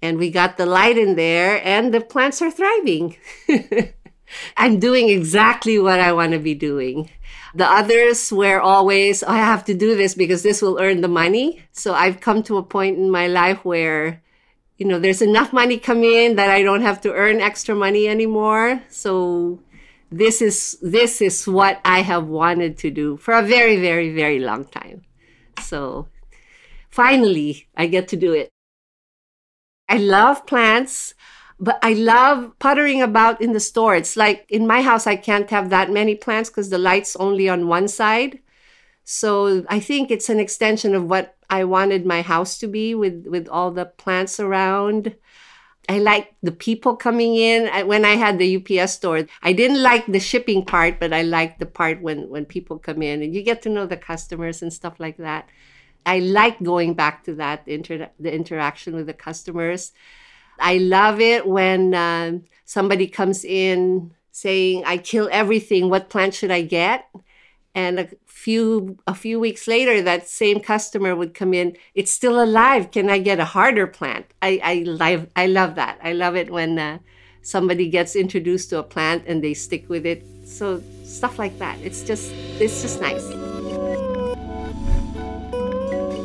And 0.02 0.16
we 0.18 0.30
got 0.30 0.56
the 0.56 0.64
light 0.64 0.96
in 0.96 1.16
there, 1.16 1.60
and 1.62 1.92
the 1.92 2.00
plants 2.00 2.40
are 2.40 2.50
thriving. 2.50 3.18
I'm 4.56 4.78
doing 4.78 5.10
exactly 5.10 5.78
what 5.78 6.00
I 6.00 6.12
want 6.12 6.32
to 6.32 6.38
be 6.38 6.54
doing. 6.54 7.10
The 7.54 7.70
others 7.70 8.32
were 8.32 8.60
always, 8.60 9.22
oh, 9.22 9.28
I 9.28 9.36
have 9.38 9.64
to 9.66 9.74
do 9.74 9.96
this 9.96 10.14
because 10.14 10.42
this 10.42 10.62
will 10.62 10.80
earn 10.80 11.00
the 11.00 11.08
money. 11.08 11.62
So 11.72 11.92
I've 11.92 12.20
come 12.20 12.42
to 12.44 12.56
a 12.56 12.62
point 12.62 12.96
in 12.96 13.10
my 13.10 13.26
life 13.26 13.64
where, 13.64 14.22
you 14.80 14.86
know, 14.86 14.98
there's 14.98 15.20
enough 15.20 15.52
money 15.52 15.76
coming 15.78 16.10
in 16.10 16.36
that 16.36 16.48
I 16.48 16.62
don't 16.62 16.80
have 16.80 17.02
to 17.02 17.12
earn 17.12 17.38
extra 17.38 17.74
money 17.74 18.08
anymore. 18.08 18.82
So 18.88 19.60
this 20.10 20.40
is 20.40 20.78
this 20.80 21.20
is 21.20 21.46
what 21.46 21.82
I 21.84 22.00
have 22.00 22.26
wanted 22.26 22.78
to 22.78 22.90
do 22.90 23.18
for 23.18 23.34
a 23.34 23.42
very, 23.42 23.78
very, 23.78 24.14
very 24.14 24.38
long 24.38 24.64
time. 24.64 25.02
So 25.60 26.08
finally 26.88 27.68
I 27.76 27.88
get 27.88 28.08
to 28.08 28.16
do 28.16 28.32
it. 28.32 28.48
I 29.86 29.98
love 29.98 30.46
plants 30.46 31.14
but 31.62 31.78
I 31.82 31.92
love 31.92 32.58
puttering 32.58 33.02
about 33.02 33.42
in 33.42 33.52
the 33.52 33.60
store. 33.60 33.94
It's 33.94 34.16
like 34.16 34.46
in 34.48 34.66
my 34.66 34.80
house, 34.80 35.06
I 35.06 35.16
can't 35.16 35.50
have 35.50 35.68
that 35.68 35.90
many 35.90 36.14
plants 36.14 36.48
because 36.48 36.70
the 36.70 36.78
light's 36.78 37.16
only 37.16 37.50
on 37.50 37.68
one 37.68 37.86
side. 37.86 38.38
So 39.04 39.66
I 39.68 39.78
think 39.78 40.10
it's 40.10 40.30
an 40.30 40.40
extension 40.40 40.94
of 40.94 41.04
what 41.04 41.36
I 41.50 41.64
wanted 41.64 42.06
my 42.06 42.22
house 42.22 42.58
to 42.58 42.68
be 42.68 42.94
with, 42.94 43.26
with 43.26 43.48
all 43.48 43.72
the 43.72 43.84
plants 43.84 44.38
around. 44.38 45.16
I 45.88 45.98
like 45.98 46.36
the 46.40 46.52
people 46.52 46.94
coming 46.94 47.34
in. 47.34 47.66
when 47.88 48.04
I 48.04 48.14
had 48.14 48.38
the 48.38 48.56
UPS 48.56 48.92
store, 48.92 49.26
I 49.42 49.52
didn't 49.52 49.82
like 49.82 50.06
the 50.06 50.20
shipping 50.20 50.64
part, 50.64 51.00
but 51.00 51.12
I 51.12 51.22
liked 51.22 51.58
the 51.58 51.66
part 51.66 52.00
when, 52.00 52.28
when 52.28 52.44
people 52.44 52.78
come 52.78 53.02
in 53.02 53.22
and 53.22 53.34
you 53.34 53.42
get 53.42 53.62
to 53.62 53.68
know 53.68 53.86
the 53.86 53.96
customers 53.96 54.62
and 54.62 54.72
stuff 54.72 55.00
like 55.00 55.16
that. 55.16 55.48
I 56.06 56.20
like 56.20 56.62
going 56.62 56.94
back 56.94 57.24
to 57.24 57.34
that, 57.34 57.66
inter- 57.66 58.10
the 58.20 58.32
interaction 58.32 58.94
with 58.94 59.06
the 59.06 59.12
customers. 59.12 59.92
I 60.60 60.78
love 60.78 61.20
it 61.20 61.46
when 61.46 61.94
uh, 61.94 62.38
somebody 62.64 63.06
comes 63.06 63.44
in 63.44 64.12
saying, 64.30 64.84
"I 64.86 64.98
kill 64.98 65.28
everything. 65.32 65.90
What 65.90 66.08
plant 66.08 66.34
should 66.34 66.50
I 66.50 66.62
get?" 66.62 67.08
And 67.74 68.00
a 68.00 68.08
few 68.26 68.98
a 69.06 69.14
few 69.14 69.38
weeks 69.38 69.68
later, 69.68 70.02
that 70.02 70.28
same 70.28 70.60
customer 70.60 71.14
would 71.14 71.34
come 71.34 71.54
in. 71.54 71.76
It's 71.94 72.12
still 72.12 72.42
alive. 72.42 72.90
Can 72.90 73.08
I 73.08 73.18
get 73.18 73.38
a 73.38 73.44
harder 73.44 73.86
plant? 73.86 74.26
I 74.42 74.60
I 74.62 74.74
love 74.86 75.28
I 75.36 75.46
love 75.46 75.76
that. 75.76 75.98
I 76.02 76.12
love 76.12 76.34
it 76.34 76.50
when 76.50 76.78
uh, 76.78 76.98
somebody 77.42 77.88
gets 77.88 78.16
introduced 78.16 78.70
to 78.70 78.78
a 78.78 78.82
plant 78.82 79.24
and 79.26 79.42
they 79.42 79.54
stick 79.54 79.88
with 79.88 80.04
it. 80.04 80.24
So 80.44 80.82
stuff 81.04 81.38
like 81.38 81.58
that. 81.58 81.78
It's 81.80 82.02
just 82.02 82.32
it's 82.58 82.82
just 82.82 83.00
nice. 83.00 83.24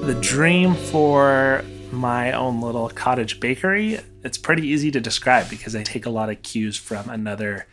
The 0.05 0.17
dream 0.21 0.75
for 0.75 1.63
my 1.91 2.31
own 2.33 2.61
little 2.61 2.89
cottage 2.89 3.39
bakery. 3.39 3.99
It's 4.23 4.37
pretty 4.37 4.67
easy 4.67 4.91
to 4.91 4.99
describe 4.99 5.49
because 5.49 5.75
I 5.75 5.83
take 5.83 6.05
a 6.05 6.09
lot 6.09 6.29
of 6.29 6.41
cues 6.41 6.77
from 6.77 7.09
another 7.09 7.67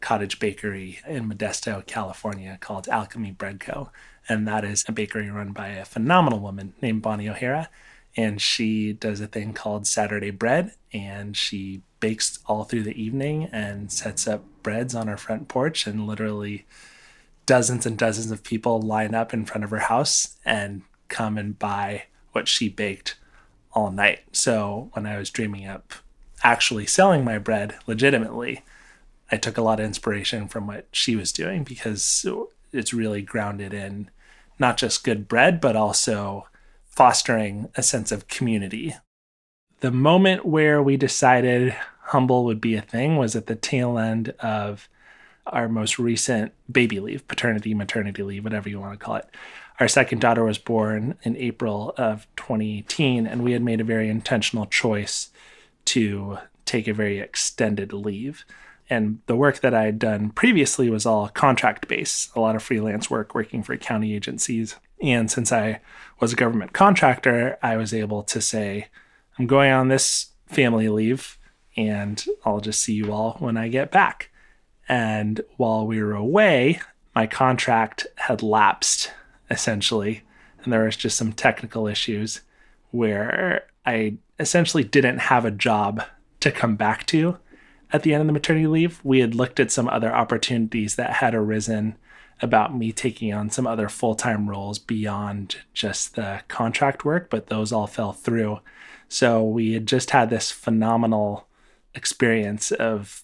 cottage 0.00 0.38
bakery 0.38 1.00
in 1.06 1.28
Modesto, 1.28 1.84
California 1.86 2.58
called 2.60 2.88
Alchemy 2.88 3.32
Bread 3.32 3.60
Co. 3.60 3.90
And 4.28 4.46
that 4.46 4.64
is 4.64 4.84
a 4.86 4.92
bakery 4.92 5.30
run 5.30 5.52
by 5.52 5.68
a 5.68 5.84
phenomenal 5.84 6.40
woman 6.40 6.74
named 6.80 7.02
Bonnie 7.02 7.26
Ohara. 7.26 7.68
And 8.16 8.40
she 8.40 8.92
does 8.92 9.20
a 9.20 9.26
thing 9.26 9.52
called 9.52 9.86
Saturday 9.86 10.30
Bread. 10.30 10.72
And 10.92 11.36
she 11.36 11.82
bakes 12.00 12.38
all 12.46 12.64
through 12.64 12.82
the 12.82 13.00
evening 13.00 13.48
and 13.52 13.92
sets 13.92 14.26
up 14.26 14.44
breads 14.62 14.94
on 14.94 15.06
her 15.06 15.16
front 15.16 15.48
porch. 15.48 15.86
And 15.86 16.06
literally, 16.06 16.66
dozens 17.46 17.86
and 17.86 17.98
dozens 17.98 18.30
of 18.30 18.42
people 18.42 18.80
line 18.80 19.14
up 19.14 19.34
in 19.34 19.44
front 19.44 19.64
of 19.64 19.70
her 19.70 19.78
house 19.78 20.36
and 20.44 20.82
come 21.08 21.36
and 21.36 21.58
buy 21.58 22.04
what 22.32 22.48
she 22.48 22.68
baked 22.68 23.16
all 23.72 23.90
night. 23.90 24.20
So 24.32 24.90
when 24.92 25.06
I 25.06 25.18
was 25.18 25.30
dreaming 25.30 25.66
up 25.66 25.92
actually 26.42 26.86
selling 26.86 27.24
my 27.24 27.38
bread 27.38 27.76
legitimately, 27.86 28.62
I 29.30 29.36
took 29.36 29.56
a 29.56 29.62
lot 29.62 29.80
of 29.80 29.86
inspiration 29.86 30.48
from 30.48 30.66
what 30.66 30.86
she 30.92 31.16
was 31.16 31.32
doing 31.32 31.64
because 31.64 32.26
it's 32.72 32.92
really 32.92 33.22
grounded 33.22 33.72
in 33.72 34.10
not 34.58 34.76
just 34.76 35.04
good 35.04 35.28
bread, 35.28 35.60
but 35.60 35.76
also 35.76 36.48
fostering 36.86 37.68
a 37.76 37.82
sense 37.82 38.12
of 38.12 38.28
community. 38.28 38.94
The 39.80 39.90
moment 39.90 40.44
where 40.44 40.82
we 40.82 40.96
decided 40.96 41.74
humble 42.02 42.44
would 42.44 42.60
be 42.60 42.74
a 42.74 42.82
thing 42.82 43.16
was 43.16 43.36
at 43.36 43.46
the 43.46 43.54
tail 43.54 43.98
end 43.98 44.34
of 44.40 44.88
our 45.46 45.68
most 45.68 45.98
recent 45.98 46.52
baby 46.70 47.00
leave, 47.00 47.26
paternity, 47.26 47.72
maternity 47.72 48.22
leave, 48.22 48.44
whatever 48.44 48.68
you 48.68 48.78
want 48.78 48.98
to 48.98 49.04
call 49.04 49.16
it 49.16 49.28
our 49.80 49.88
second 49.88 50.20
daughter 50.20 50.44
was 50.44 50.58
born 50.58 51.16
in 51.22 51.36
April 51.36 51.94
of 51.96 52.26
2018, 52.36 53.26
and 53.26 53.42
we 53.42 53.52
had 53.52 53.62
made 53.62 53.80
a 53.80 53.84
very 53.84 54.10
intentional 54.10 54.66
choice 54.66 55.30
to 55.86 56.36
take 56.66 56.86
a 56.86 56.92
very 56.92 57.18
extended 57.18 57.92
leave. 57.92 58.44
And 58.90 59.20
the 59.26 59.36
work 59.36 59.60
that 59.60 59.72
I 59.72 59.84
had 59.84 60.00
done 60.00 60.30
previously 60.30 60.90
was 60.90 61.06
all 61.06 61.28
contract 61.28 61.86
based, 61.86 62.34
a 62.34 62.40
lot 62.40 62.56
of 62.56 62.62
freelance 62.62 63.08
work 63.08 63.34
working 63.36 63.62
for 63.62 63.76
county 63.76 64.14
agencies. 64.14 64.76
And 65.00 65.30
since 65.30 65.52
I 65.52 65.80
was 66.18 66.32
a 66.32 66.36
government 66.36 66.72
contractor, 66.72 67.56
I 67.62 67.76
was 67.76 67.94
able 67.94 68.24
to 68.24 68.40
say, 68.40 68.88
I'm 69.38 69.46
going 69.46 69.70
on 69.70 69.88
this 69.88 70.30
family 70.46 70.88
leave 70.88 71.38
and 71.76 72.22
I'll 72.44 72.60
just 72.60 72.82
see 72.82 72.92
you 72.92 73.12
all 73.12 73.36
when 73.38 73.56
I 73.56 73.68
get 73.68 73.92
back. 73.92 74.28
And 74.88 75.40
while 75.56 75.86
we 75.86 76.02
were 76.02 76.14
away, 76.14 76.80
my 77.14 77.28
contract 77.28 78.08
had 78.16 78.42
lapsed 78.42 79.12
essentially. 79.48 80.24
And 80.64 80.72
there 80.72 80.84
was 80.84 80.96
just 80.96 81.16
some 81.16 81.32
technical 81.32 81.86
issues 81.86 82.40
where 82.90 83.66
I 83.86 84.16
essentially 84.40 84.82
didn't 84.82 85.18
have 85.18 85.44
a 85.44 85.50
job 85.52 86.02
to 86.40 86.50
come 86.50 86.74
back 86.74 87.06
to 87.06 87.38
at 87.92 88.02
the 88.02 88.14
end 88.14 88.22
of 88.22 88.26
the 88.26 88.32
maternity 88.32 88.66
leave. 88.66 89.00
We 89.04 89.20
had 89.20 89.34
looked 89.34 89.60
at 89.60 89.72
some 89.72 89.88
other 89.88 90.14
opportunities 90.14 90.96
that 90.96 91.14
had 91.14 91.34
arisen 91.34 91.96
about 92.42 92.76
me 92.76 92.92
taking 92.92 93.32
on 93.34 93.50
some 93.50 93.66
other 93.66 93.88
full 93.88 94.14
time 94.14 94.48
roles 94.48 94.78
beyond 94.78 95.56
just 95.74 96.14
the 96.14 96.42
contract 96.48 97.04
work, 97.04 97.28
but 97.30 97.48
those 97.48 97.72
all 97.72 97.86
fell 97.86 98.12
through. 98.12 98.60
So 99.08 99.42
we 99.44 99.74
had 99.74 99.86
just 99.86 100.10
had 100.10 100.30
this 100.30 100.50
phenomenal 100.50 101.46
experience 101.94 102.70
of 102.70 103.22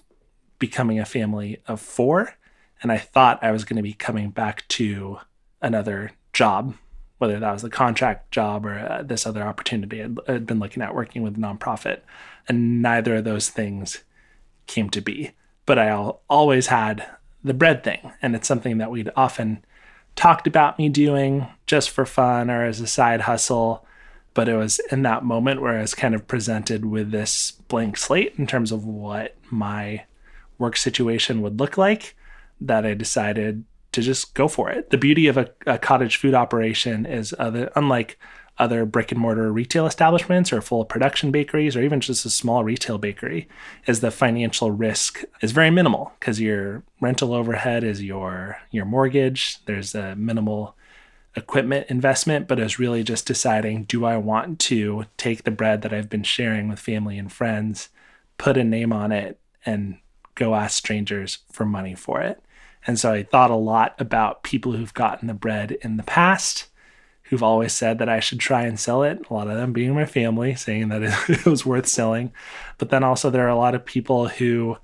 becoming 0.59 0.99
a 0.99 1.05
family 1.05 1.61
of 1.67 1.81
four. 1.81 2.35
And 2.83 2.93
I 2.93 2.99
thought 2.99 3.43
I 3.43 3.53
was 3.53 3.65
going 3.65 3.77
to 3.77 3.83
be 3.83 3.95
coming 3.95 4.31
back 4.31 4.67
to 4.69 5.19
another 5.63 6.13
job, 6.33 6.75
whether 7.19 7.39
that 7.39 7.53
was 7.53 7.63
the 7.63 7.71
contract 7.71 8.31
job 8.31 8.67
or 8.67 8.79
uh, 8.79 9.03
this 9.03 9.27
other 9.27 9.43
opportunity 9.43 10.03
I'd, 10.03 10.19
I'd 10.29 10.47
been 10.47 10.59
looking 10.59 10.83
at 10.83 10.95
working 10.95 11.23
with 11.23 11.37
a 11.37 11.41
nonprofit. 11.41 12.01
And 12.49 12.83
neither 12.83 13.17
of 13.17 13.25
those 13.25 13.49
things 13.49 14.05
came 14.67 14.91
to 14.91 15.01
be. 15.01 15.33
But 15.65 15.79
I 15.79 15.91
always 16.29 16.69
had 16.69 17.07
the 17.43 17.55
bread 17.55 17.85
thing. 17.85 18.13
And 18.23 18.35
it's 18.35 18.49
something 18.49 18.79
that 18.79 18.91
we'd 18.91 19.11
often 19.17 19.65
talked 20.15 20.47
about 20.47 20.79
me 20.79 20.89
doing 20.89 21.47
just 21.67 21.91
for 21.91 22.07
fun 22.07 22.51
or 22.51 22.65
as 22.65 22.81
a 22.81 22.87
side 22.87 23.23
hustle. 23.23 23.87
But 24.35 24.49
it 24.49 24.57
was 24.57 24.81
in 24.91 25.03
that 25.03 25.25
moment 25.25 25.63
where 25.63 25.79
I 25.79 25.81
was 25.81 25.95
kind 25.95 26.15
of 26.15 26.27
presented 26.27 26.85
with 26.85 27.11
this 27.11 27.53
blank 27.69 27.97
slate 27.97 28.35
in 28.37 28.47
terms 28.47 28.73
of 28.73 28.85
what 28.85 29.35
my 29.51 30.05
work 30.59 30.77
situation 30.77 31.43
would 31.43 31.59
look 31.59 31.79
like 31.79 32.15
that 32.61 32.87
I 32.87 32.95
decided 32.95 33.65
to 33.93 34.03
just 34.03 34.35
go 34.35 34.49
for 34.49 34.71
it. 34.71 34.91
The 34.91 34.99
beauty 34.99 35.27
of 35.27 35.37
a, 35.39 35.49
a 35.67 35.79
cottage 35.79 36.17
food 36.17 36.35
operation 36.35 37.07
is 37.07 37.35
other, 37.39 37.71
unlike 37.77 38.19
other 38.59 38.87
brick 38.87 39.13
and 39.13 39.21
mortar 39.21 39.53
retail 39.53 39.87
establishments 39.87 40.53
or 40.53 40.61
full 40.61 40.85
production 40.85 41.31
bakeries 41.31 41.77
or 41.77 41.83
even 41.83 42.01
just 42.01 42.25
a 42.25 42.31
small 42.31 42.65
retail 42.65 42.99
bakery 42.99 43.49
is 43.87 44.01
the 44.01 44.11
financial 44.11 44.71
risk 44.71 45.25
is 45.43 45.53
very 45.53 45.71
minimal 45.71 46.13
because 46.19 46.41
your 46.41 46.83
rental 47.01 47.35
overhead 47.35 47.85
is 47.85 48.03
your 48.03 48.59
your 48.71 48.85
mortgage. 48.85 49.59
There's 49.67 49.95
a 49.95 50.17
minimal 50.17 50.75
equipment 51.35 51.87
investment 51.91 52.49
but 52.49 52.59
it's 52.59 52.79
really 52.79 53.03
just 53.03 53.27
deciding 53.27 53.85
do 53.85 54.07
I 54.07 54.17
want 54.17 54.59
to 54.61 55.05
take 55.19 55.45
the 55.45 55.51
bread 55.51 55.83
that 55.83 55.93
I've 55.93 56.09
been 56.09 56.23
sharing 56.23 56.69
with 56.69 56.79
family 56.79 57.19
and 57.19 57.31
friends 57.31 57.91
put 58.39 58.57
a 58.57 58.65
name 58.65 58.93
on 58.93 59.13
it 59.13 59.39
and 59.67 59.99
go 60.35 60.55
ask 60.55 60.79
strangers 60.79 61.39
for 61.53 61.67
money 61.67 61.95
for 61.95 62.23
it? 62.23 62.43
And 62.87 62.99
so 62.99 63.13
I 63.13 63.25
thought 63.25 63.51
a 63.51 63.57
lot 63.57 63.95
about 63.99 64.45
people 64.45 64.73
who've 64.73 64.95
gotten 64.95 65.27
the 65.27 65.35
bread 65.35 65.73
in 65.83 65.97
the 65.97 66.03
past, 66.05 66.69
who've 67.29 67.43
always 67.43 67.73
said 67.73 67.99
that 67.99 68.09
I 68.09 68.21
should 68.21 68.41
try 68.41 68.63
and 68.63 68.79
sell 68.79 69.03
it. 69.03 69.25
A 69.29 69.35
lot 69.35 69.49
of 69.49 69.57
them 69.57 69.73
being 69.73 69.95
my 69.95 70.07
family, 70.07 70.55
saying 70.55 70.89
that 70.89 71.03
it 71.29 71.47
was 71.47 71.67
worth 71.67 71.87
selling. 71.87 72.33
But 72.79 72.91
then 72.91 73.03
also, 73.03 73.31
there 73.31 73.45
are 73.45 73.51
a 73.51 73.57
lot 73.57 73.75
of 73.75 73.85
people 73.85 74.29
who 74.29 74.79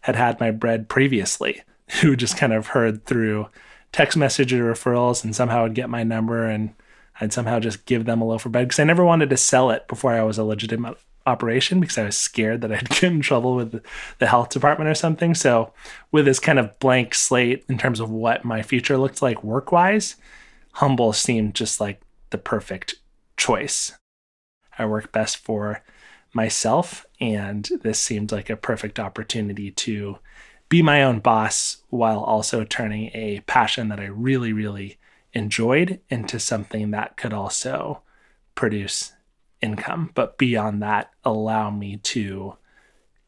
had 0.00 0.16
had 0.16 0.38
my 0.40 0.50
bread 0.50 0.88
previously, 0.88 1.62
who 2.00 2.16
just 2.16 2.36
kind 2.36 2.52
of 2.52 2.68
heard 2.68 3.04
through 3.04 3.48
text 3.92 4.16
message 4.16 4.52
or 4.52 4.72
referrals 4.72 5.24
and 5.24 5.34
somehow 5.34 5.62
would 5.62 5.74
get 5.74 5.88
my 5.88 6.02
number 6.02 6.44
and 6.44 6.74
I'd 7.20 7.32
somehow 7.32 7.60
just 7.60 7.86
give 7.86 8.04
them 8.04 8.20
a 8.20 8.26
loaf 8.26 8.44
of 8.44 8.52
bread 8.52 8.68
because 8.68 8.78
I 8.78 8.84
never 8.84 9.04
wanted 9.04 9.30
to 9.30 9.36
sell 9.38 9.70
it 9.70 9.88
before 9.88 10.12
I 10.12 10.22
was 10.22 10.36
a 10.36 10.44
legitimate 10.44 10.98
operation 11.26 11.80
because 11.80 11.98
I 11.98 12.04
was 12.04 12.16
scared 12.16 12.60
that 12.60 12.72
I'd 12.72 12.88
get 12.90 13.04
in 13.04 13.20
trouble 13.20 13.56
with 13.56 13.82
the 14.18 14.26
health 14.26 14.50
department 14.50 14.90
or 14.90 14.94
something. 14.94 15.34
So, 15.34 15.72
with 16.12 16.24
this 16.24 16.38
kind 16.38 16.58
of 16.58 16.78
blank 16.78 17.14
slate 17.14 17.64
in 17.68 17.78
terms 17.78 18.00
of 18.00 18.10
what 18.10 18.44
my 18.44 18.62
future 18.62 18.98
looked 18.98 19.22
like 19.22 19.42
work 19.42 19.72
wise, 19.72 20.16
Humble 20.76 21.14
seemed 21.14 21.54
just 21.54 21.80
like 21.80 22.02
the 22.28 22.36
perfect 22.36 22.96
choice. 23.38 23.92
I 24.78 24.84
work 24.84 25.10
best 25.10 25.38
for 25.38 25.82
myself. 26.34 27.06
And 27.18 27.66
this 27.80 27.98
seemed 27.98 28.30
like 28.30 28.50
a 28.50 28.58
perfect 28.58 29.00
opportunity 29.00 29.70
to 29.70 30.18
be 30.68 30.82
my 30.82 31.02
own 31.02 31.20
boss 31.20 31.78
while 31.88 32.20
also 32.20 32.62
turning 32.62 33.10
a 33.14 33.40
passion 33.46 33.88
that 33.88 34.00
I 34.00 34.04
really, 34.04 34.52
really 34.52 34.98
enjoyed 35.32 35.98
into 36.10 36.38
something 36.38 36.90
that 36.90 37.16
could 37.16 37.32
also 37.32 38.02
produce 38.54 39.14
income. 39.62 40.10
But 40.14 40.36
beyond 40.36 40.82
that, 40.82 41.10
allow 41.24 41.70
me 41.70 41.96
to 42.02 42.56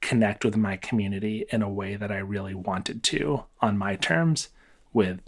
connect 0.03 0.45
with 0.45 0.59
my 0.59 0.77
community 0.77 1.47
in 1.51 1.63
a 1.63 1.71
way 1.71 1.97
that 1.97 2.13
I 2.13 2.19
really 2.19 2.55
wanted 2.55 3.03
to 3.05 3.45
on 3.63 3.79
my 3.79 3.97
terms 3.97 4.51
with 4.93 5.21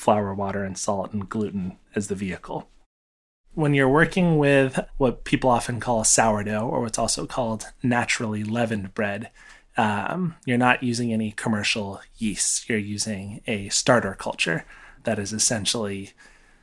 flour, 0.00 0.34
water, 0.34 0.64
and 0.64 0.76
salt 0.76 1.12
and 1.12 1.28
gluten 1.28 1.76
as 1.94 2.08
the 2.08 2.14
vehicle. 2.14 2.68
When 3.54 3.74
you're 3.74 3.88
working 3.88 4.38
with 4.38 4.78
what 4.96 5.24
people 5.24 5.50
often 5.50 5.80
call 5.80 6.04
sourdough, 6.04 6.66
or 6.66 6.80
what's 6.80 6.98
also 6.98 7.26
called 7.26 7.66
naturally 7.82 8.42
leavened 8.42 8.94
bread, 8.94 9.30
um, 9.76 10.36
you're 10.44 10.58
not 10.58 10.82
using 10.82 11.12
any 11.12 11.32
commercial 11.32 12.00
yeast. 12.16 12.68
You're 12.68 12.78
using 12.78 13.40
a 13.46 13.68
starter 13.68 14.14
culture 14.14 14.64
that 15.04 15.18
is 15.18 15.32
essentially 15.32 16.12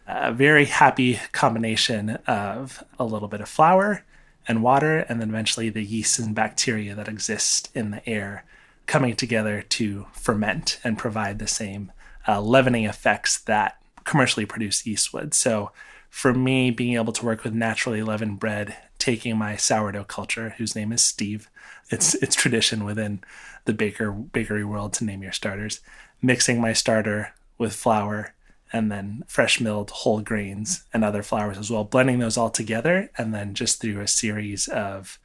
a 0.07 0.31
very 0.31 0.65
happy 0.65 1.19
combination 1.31 2.11
of 2.27 2.83
a 2.97 3.05
little 3.05 3.27
bit 3.27 3.41
of 3.41 3.49
flour 3.49 4.05
and 4.47 4.63
water, 4.63 4.99
and 5.09 5.19
then 5.19 5.29
eventually 5.29 5.69
the 5.69 5.83
yeast 5.83 6.19
and 6.19 6.33
bacteria 6.33 6.95
that 6.95 7.09
exist 7.09 7.69
in 7.75 7.91
the 7.91 8.09
air 8.09 8.45
coming 8.85 9.15
together 9.15 9.61
to 9.61 10.07
ferment 10.13 10.79
and 10.83 10.97
provide 10.97 11.39
the 11.39 11.47
same 11.47 11.91
uh, 12.27 12.41
leavening 12.41 12.85
effects 12.85 13.39
that 13.39 13.77
commercially 14.03 14.45
produced 14.45 14.85
yeast 14.85 15.13
would. 15.13 15.33
So, 15.33 15.71
for 16.09 16.33
me, 16.33 16.71
being 16.71 16.95
able 16.95 17.13
to 17.13 17.25
work 17.25 17.43
with 17.43 17.53
naturally 17.53 18.01
leavened 18.01 18.39
bread, 18.39 18.75
taking 18.97 19.37
my 19.37 19.55
sourdough 19.55 20.05
culture, 20.05 20.55
whose 20.57 20.75
name 20.75 20.91
is 20.91 21.01
Steve, 21.01 21.49
it's 21.89 22.15
it's 22.15 22.35
tradition 22.35 22.85
within 22.85 23.21
the 23.65 23.73
baker 23.73 24.11
bakery 24.11 24.63
world 24.63 24.93
to 24.93 25.03
name 25.03 25.21
your 25.21 25.31
starters, 25.31 25.81
mixing 26.21 26.59
my 26.59 26.73
starter 26.73 27.33
with 27.57 27.73
flour 27.73 28.33
and 28.73 28.91
then 28.91 29.23
fresh 29.27 29.59
milled 29.61 29.89
whole 29.91 30.21
grains 30.21 30.83
and 30.93 31.03
other 31.03 31.23
flours 31.23 31.57
as 31.57 31.71
well, 31.71 31.83
blending 31.83 32.19
those 32.19 32.37
all 32.37 32.49
together, 32.49 33.09
and 33.17 33.33
then 33.33 33.53
just 33.53 33.79
through 33.79 34.01
a 34.01 34.07
series 34.07 34.67
of 34.67 35.19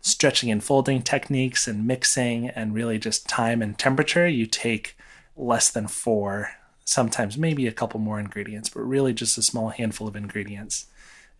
stretching 0.00 0.50
and 0.50 0.62
folding 0.62 1.00
techniques 1.00 1.66
and 1.66 1.86
mixing 1.86 2.48
and 2.50 2.74
really 2.74 2.98
just 2.98 3.28
time 3.28 3.62
and 3.62 3.78
temperature, 3.78 4.26
you 4.26 4.46
take 4.46 4.96
less 5.36 5.70
than 5.70 5.88
four, 5.88 6.50
sometimes 6.84 7.38
maybe 7.38 7.66
a 7.66 7.72
couple 7.72 8.00
more 8.00 8.20
ingredients, 8.20 8.68
but 8.68 8.80
really 8.80 9.12
just 9.12 9.38
a 9.38 9.42
small 9.42 9.70
handful 9.70 10.08
of 10.08 10.16
ingredients. 10.16 10.86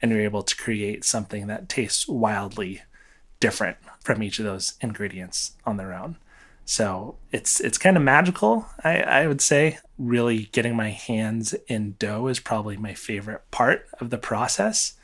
And 0.01 0.11
you're 0.11 0.21
able 0.21 0.43
to 0.43 0.57
create 0.57 1.05
something 1.05 1.47
that 1.47 1.69
tastes 1.69 2.09
wildly 2.09 2.83
different 3.39 3.77
from 4.03 4.23
each 4.23 4.39
of 4.39 4.45
those 4.45 4.75
ingredients 4.81 5.53
on 5.65 5.77
their 5.77 5.93
own. 5.93 6.17
So 6.65 7.17
it's 7.33 7.61
it's 7.61 7.79
kind 7.79 7.97
of 7.97 8.03
magical, 8.03 8.67
I, 8.85 9.01
I 9.03 9.27
would 9.27 9.41
say. 9.41 9.79
Really 9.99 10.49
getting 10.53 10.77
my 10.77 10.91
hands 10.91 11.55
in 11.67 11.97
dough 11.99 12.29
is 12.29 12.41
probably 12.41 12.77
my 12.77 12.95
favorite 12.95 13.43
part 13.51 13.87
of 14.01 14.11
the 14.11 14.19
process 14.19 14.95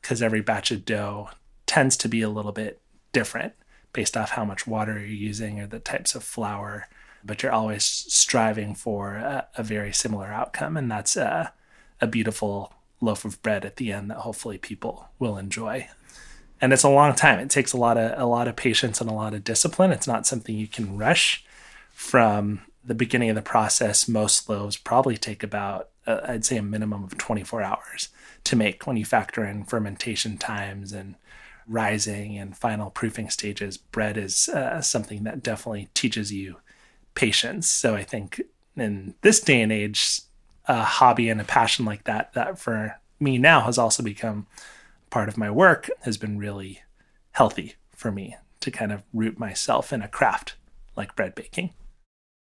because 0.00 0.22
every 0.22 0.40
batch 0.40 0.70
of 0.70 0.84
dough 0.84 1.30
tends 1.66 1.96
to 1.98 2.08
be 2.08 2.22
a 2.22 2.28
little 2.28 2.52
bit 2.52 2.80
different 3.12 3.54
based 3.92 4.16
off 4.16 4.30
how 4.30 4.44
much 4.44 4.66
water 4.66 4.98
you're 4.98 5.08
using 5.08 5.58
or 5.58 5.66
the 5.66 5.78
types 5.78 6.14
of 6.14 6.22
flour 6.22 6.86
but 7.26 7.42
you're 7.42 7.52
always 7.52 7.84
striving 7.84 8.74
for 8.74 9.16
a, 9.16 9.46
a 9.56 9.62
very 9.62 9.92
similar 9.92 10.26
outcome. 10.26 10.76
And 10.76 10.90
that's 10.90 11.16
a, 11.16 11.52
a 12.00 12.06
beautiful 12.06 12.72
loaf 13.00 13.24
of 13.24 13.42
bread 13.42 13.64
at 13.64 13.76
the 13.76 13.92
end 13.92 14.10
that 14.10 14.18
hopefully 14.18 14.58
people 14.58 15.08
will 15.18 15.36
enjoy. 15.36 15.88
And 16.60 16.72
it's 16.72 16.84
a 16.84 16.88
long 16.88 17.14
time. 17.14 17.38
It 17.38 17.50
takes 17.50 17.72
a 17.72 17.76
lot 17.76 17.98
of 17.98 18.18
a 18.18 18.24
lot 18.24 18.48
of 18.48 18.56
patience 18.56 19.00
and 19.00 19.10
a 19.10 19.14
lot 19.14 19.34
of 19.34 19.44
discipline. 19.44 19.92
It's 19.92 20.06
not 20.06 20.26
something 20.26 20.56
you 20.56 20.68
can 20.68 20.96
rush. 20.96 21.44
From 21.92 22.62
the 22.84 22.94
beginning 22.94 23.30
of 23.30 23.36
the 23.36 23.42
process, 23.42 24.08
most 24.08 24.48
loaves 24.48 24.76
probably 24.76 25.16
take 25.16 25.42
about 25.42 25.90
uh, 26.06 26.20
I'd 26.26 26.44
say 26.44 26.56
a 26.56 26.62
minimum 26.62 27.04
of 27.04 27.18
24 27.18 27.62
hours 27.62 28.08
to 28.44 28.56
make 28.56 28.86
when 28.86 28.96
you 28.96 29.04
factor 29.04 29.44
in 29.44 29.64
fermentation 29.64 30.38
times 30.38 30.92
and 30.92 31.16
rising 31.66 32.38
and 32.38 32.56
final 32.56 32.90
proofing 32.90 33.28
stages. 33.28 33.76
Bread 33.76 34.16
is 34.16 34.48
uh, 34.48 34.80
something 34.80 35.24
that 35.24 35.42
definitely 35.42 35.88
teaches 35.94 36.32
you 36.32 36.56
patience. 37.16 37.66
So 37.66 37.96
I 37.96 38.04
think 38.04 38.40
in 38.76 39.14
this 39.22 39.40
day 39.40 39.60
and 39.60 39.72
age, 39.72 40.20
a 40.66 40.82
hobby 40.84 41.28
and 41.28 41.40
a 41.40 41.44
passion 41.44 41.84
like 41.84 42.04
that, 42.04 42.32
that 42.34 42.58
for 42.60 43.00
me 43.18 43.38
now 43.38 43.62
has 43.62 43.78
also 43.78 44.02
become 44.02 44.46
part 45.10 45.28
of 45.28 45.36
my 45.36 45.50
work, 45.50 45.90
has 46.02 46.16
been 46.16 46.38
really 46.38 46.82
healthy 47.32 47.74
for 47.94 48.12
me 48.12 48.36
to 48.60 48.70
kind 48.70 48.92
of 48.92 49.02
root 49.12 49.38
myself 49.38 49.92
in 49.92 50.02
a 50.02 50.08
craft 50.08 50.54
like 50.96 51.16
bread 51.16 51.34
baking. 51.34 51.70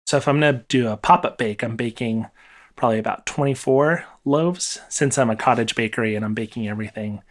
So 0.06 0.18
if 0.18 0.28
I'm 0.28 0.40
going 0.40 0.58
to 0.58 0.66
do 0.68 0.90
a 0.90 0.98
pop 0.98 1.26
up 1.26 1.38
bake, 1.38 1.64
I'm 1.64 1.76
baking 1.76 2.28
probably 2.76 3.00
about 3.00 3.26
24 3.26 4.06
loaves. 4.26 4.82
Since 4.90 5.18
I'm 5.18 5.30
a 5.30 5.36
cottage 5.36 5.76
bakery 5.76 6.16
and 6.16 6.26
I'm 6.26 6.34
baking 6.34 6.68
everything 6.68 7.22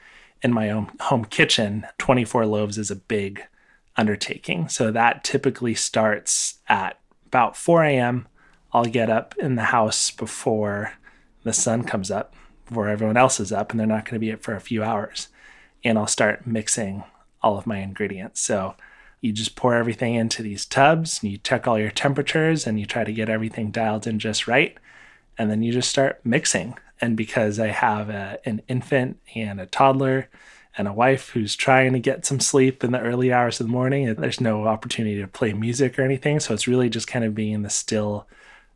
in 0.43 0.53
my 0.53 0.71
own 0.71 0.91
home 1.01 1.25
kitchen, 1.25 1.87
24 1.99 2.47
loaves 2.47 2.79
is 2.79 2.91
a 2.91 2.97
big 2.97 3.43
undertaking. 3.97 4.69
So 4.69 4.91
that 4.91 5.25
typically 5.25 5.75
starts 5.75 6.59
at 6.69 6.99
about 7.33 7.57
4 7.57 7.85
a.m., 7.85 8.29
I'll 8.75 8.85
get 8.85 9.09
up 9.09 9.35
in 9.38 9.55
the 9.55 9.62
house 9.62 10.11
before 10.11 10.92
the 11.45 11.55
sun 11.55 11.83
comes 11.83 12.11
up, 12.11 12.35
before 12.66 12.88
everyone 12.88 13.16
else 13.16 13.40
is 13.40 13.51
up, 13.51 13.71
and 13.71 13.81
they're 13.81 13.87
not 13.87 14.05
going 14.05 14.16
to 14.16 14.18
be 14.18 14.31
up 14.31 14.42
for 14.42 14.55
a 14.55 14.61
few 14.61 14.83
hours. 14.83 15.29
And 15.83 15.99
I'll 15.99 16.07
start 16.07 16.47
mixing 16.47 17.05
all 17.42 17.57
of 17.57 17.66
my 17.66 17.79
ingredients. 17.79 18.42
So 18.42 18.75
you 19.23 19.33
just 19.33 19.57
pour 19.57 19.75
everything 19.75 20.14
into 20.14 20.42
these 20.42 20.66
tubs, 20.66 21.23
and 21.23 21.33
you 21.33 21.38
check 21.38 21.66
all 21.66 21.79
your 21.79 21.90
temperatures, 21.90 22.66
and 22.66 22.79
you 22.79 22.85
try 22.85 23.03
to 23.03 23.12
get 23.14 23.31
everything 23.31 23.71
dialed 23.71 24.07
in 24.07 24.18
just 24.18 24.47
right. 24.47 24.77
And 25.38 25.51
then 25.51 25.62
you 25.62 25.73
just 25.73 25.88
start 25.88 26.21
mixing. 26.25 26.77
And 27.01 27.16
because 27.16 27.59
I 27.59 27.68
have 27.68 28.11
a, 28.11 28.40
an 28.45 28.61
infant 28.68 29.21
and 29.35 29.59
a 29.59 29.64
toddler, 29.64 30.29
and 30.77 30.89
a 30.89 30.93
wife 30.93 31.31
who's 31.31 31.55
trying 31.55 31.93
to 31.93 31.99
get 31.99 32.25
some 32.25 32.41
sleep 32.41 32.83
in 32.83 32.93
the 32.93 33.01
early 33.01 33.33
hours 33.33 33.61
of 33.61 33.67
the 33.67 33.73
morning. 33.73 34.13
There's 34.15 34.41
no 34.41 34.67
opportunity 34.67 35.21
to 35.21 35.27
play 35.27 35.53
music 35.53 35.99
or 35.99 36.03
anything. 36.03 36.41
So 36.41 36.55
it's 36.55 36.69
really 36.69 36.89
just 36.89 37.07
kind 37.07 37.25
of 37.25 37.35
being 37.35 37.53
in 37.53 37.63
the 37.63 37.71
still 37.71 38.27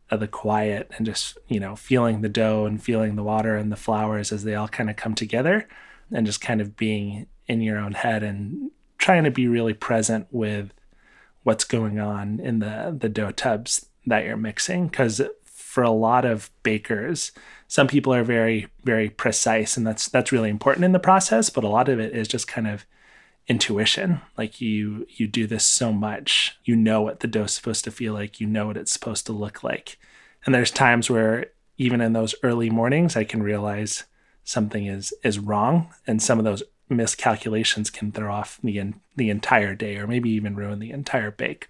of 0.09 0.19
the 0.19 0.27
quiet 0.27 0.91
and 0.95 1.05
just, 1.05 1.37
you 1.47 1.59
know, 1.59 1.75
feeling 1.75 2.21
the 2.21 2.29
dough 2.29 2.65
and 2.65 2.81
feeling 2.81 3.15
the 3.15 3.23
water 3.23 3.55
and 3.55 3.71
the 3.71 3.75
flours 3.75 4.31
as 4.31 4.43
they 4.43 4.55
all 4.55 4.67
kind 4.67 4.89
of 4.89 4.95
come 4.95 5.15
together 5.15 5.67
and 6.11 6.25
just 6.25 6.39
kind 6.39 6.61
of 6.61 6.77
being 6.77 7.27
in 7.47 7.61
your 7.61 7.77
own 7.77 7.93
head 7.93 8.23
and 8.23 8.71
trying 8.97 9.23
to 9.23 9.31
be 9.31 9.47
really 9.47 9.73
present 9.73 10.27
with 10.31 10.71
what's 11.43 11.63
going 11.63 11.99
on 11.99 12.39
in 12.39 12.59
the 12.59 12.95
the 12.97 13.09
dough 13.09 13.31
tubs 13.31 13.85
that 14.05 14.25
you're 14.25 14.37
mixing 14.37 14.87
because 14.87 15.21
for 15.77 15.83
a 15.83 15.91
lot 15.91 16.25
of 16.25 16.49
bakers. 16.63 17.31
Some 17.67 17.87
people 17.87 18.11
are 18.11 18.23
very 18.23 18.65
very 18.83 19.11
precise 19.11 19.77
and 19.77 19.85
that's 19.85 20.09
that's 20.09 20.31
really 20.31 20.49
important 20.49 20.85
in 20.85 20.91
the 20.91 20.97
process 20.97 21.51
but 21.51 21.63
a 21.63 21.67
lot 21.67 21.87
of 21.87 21.99
it 21.99 22.15
is 22.15 22.27
just 22.27 22.47
kind 22.47 22.67
of 22.67 22.83
intuition. 23.47 24.19
Like 24.39 24.59
you 24.59 25.05
you 25.07 25.27
do 25.27 25.45
this 25.45 25.67
so 25.67 25.93
much 25.93 26.57
you 26.63 26.75
know 26.75 27.03
what 27.03 27.19
the 27.19 27.27
dough's 27.27 27.53
supposed 27.53 27.83
to 27.83 27.91
feel 27.91 28.13
like 28.13 28.39
you 28.39 28.47
know 28.47 28.65
what 28.65 28.77
it's 28.77 28.91
supposed 28.91 29.27
to 29.27 29.33
look 29.33 29.63
like. 29.63 29.99
And 30.47 30.55
there's 30.55 30.71
times 30.71 31.11
where 31.11 31.51
even 31.77 32.01
in 32.01 32.13
those 32.13 32.33
early 32.41 32.71
mornings 32.71 33.15
i 33.15 33.23
can 33.23 33.43
realize 33.43 34.05
something 34.43 34.87
is 34.87 35.13
is 35.23 35.37
wrong 35.37 35.93
and 36.07 36.23
some 36.23 36.39
of 36.39 36.45
those 36.45 36.63
miscalculations 36.89 37.91
can 37.91 38.11
throw 38.11 38.33
off 38.33 38.59
the 38.63 38.93
the 39.15 39.29
entire 39.29 39.75
day 39.75 39.97
or 39.97 40.07
maybe 40.07 40.31
even 40.31 40.55
ruin 40.55 40.79
the 40.79 40.89
entire 40.89 41.29
bake 41.29 41.67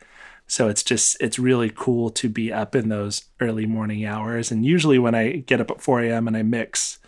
so 0.47 0.69
it's 0.69 0.83
just, 0.83 1.17
it's 1.21 1.37
really 1.37 1.69
cool 1.69 2.09
to 2.11 2.29
be 2.29 2.51
up 2.51 2.75
in 2.75 2.89
those 2.89 3.25
early 3.39 3.65
morning 3.65 4.05
hours. 4.05 4.51
And 4.51 4.65
usually 4.65 4.97
when 4.97 5.13
I 5.13 5.37
get 5.37 5.59
up 5.59 5.69
at 5.69 5.81
4 5.81 6.03
a.m. 6.03 6.27
and 6.27 6.37
I 6.37 6.43
mix 6.43 6.99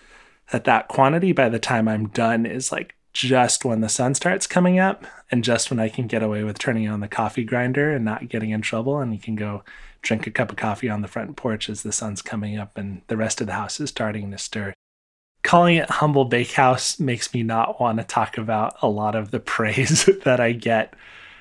at 0.51 0.65
that 0.65 0.89
quantity, 0.89 1.31
by 1.31 1.47
the 1.49 1.59
time 1.59 1.87
I'm 1.87 2.09
done 2.09 2.45
is 2.45 2.71
like 2.71 2.95
just 3.13 3.65
when 3.65 3.81
the 3.81 3.89
sun 3.89 4.13
starts 4.13 4.45
coming 4.45 4.77
up 4.77 5.05
and 5.31 5.43
just 5.43 5.69
when 5.69 5.79
I 5.79 5.89
can 5.89 6.07
get 6.07 6.21
away 6.21 6.43
with 6.43 6.59
turning 6.59 6.87
on 6.87 6.99
the 6.99 7.07
coffee 7.07 7.43
grinder 7.43 7.93
and 7.93 8.05
not 8.05 8.29
getting 8.29 8.51
in 8.51 8.61
trouble. 8.61 8.99
And 8.99 9.13
you 9.13 9.19
can 9.19 9.35
go 9.35 9.63
drink 10.01 10.27
a 10.27 10.31
cup 10.31 10.51
of 10.51 10.57
coffee 10.57 10.89
on 10.89 11.01
the 11.01 11.07
front 11.07 11.35
porch 11.35 11.69
as 11.69 11.83
the 11.83 11.91
sun's 11.91 12.21
coming 12.21 12.57
up 12.57 12.77
and 12.77 13.01
the 13.07 13.17
rest 13.17 13.41
of 13.41 13.47
the 13.47 13.53
house 13.53 13.79
is 13.79 13.89
starting 13.89 14.31
to 14.31 14.37
stir. 14.37 14.73
Calling 15.43 15.77
it 15.77 15.89
Humble 15.89 16.25
Bakehouse 16.25 16.99
makes 16.99 17.33
me 17.33 17.43
not 17.43 17.79
want 17.79 17.97
to 17.97 18.03
talk 18.03 18.37
about 18.37 18.75
a 18.81 18.87
lot 18.87 19.15
of 19.15 19.31
the 19.31 19.39
praise 19.39 20.05
that 20.23 20.39
I 20.39 20.51
get 20.51 20.93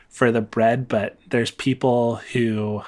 for 0.08 0.32
the 0.32 0.40
bread, 0.40 0.88
but 0.88 1.18
there's 1.28 1.50
people 1.50 2.16
who 2.32 2.82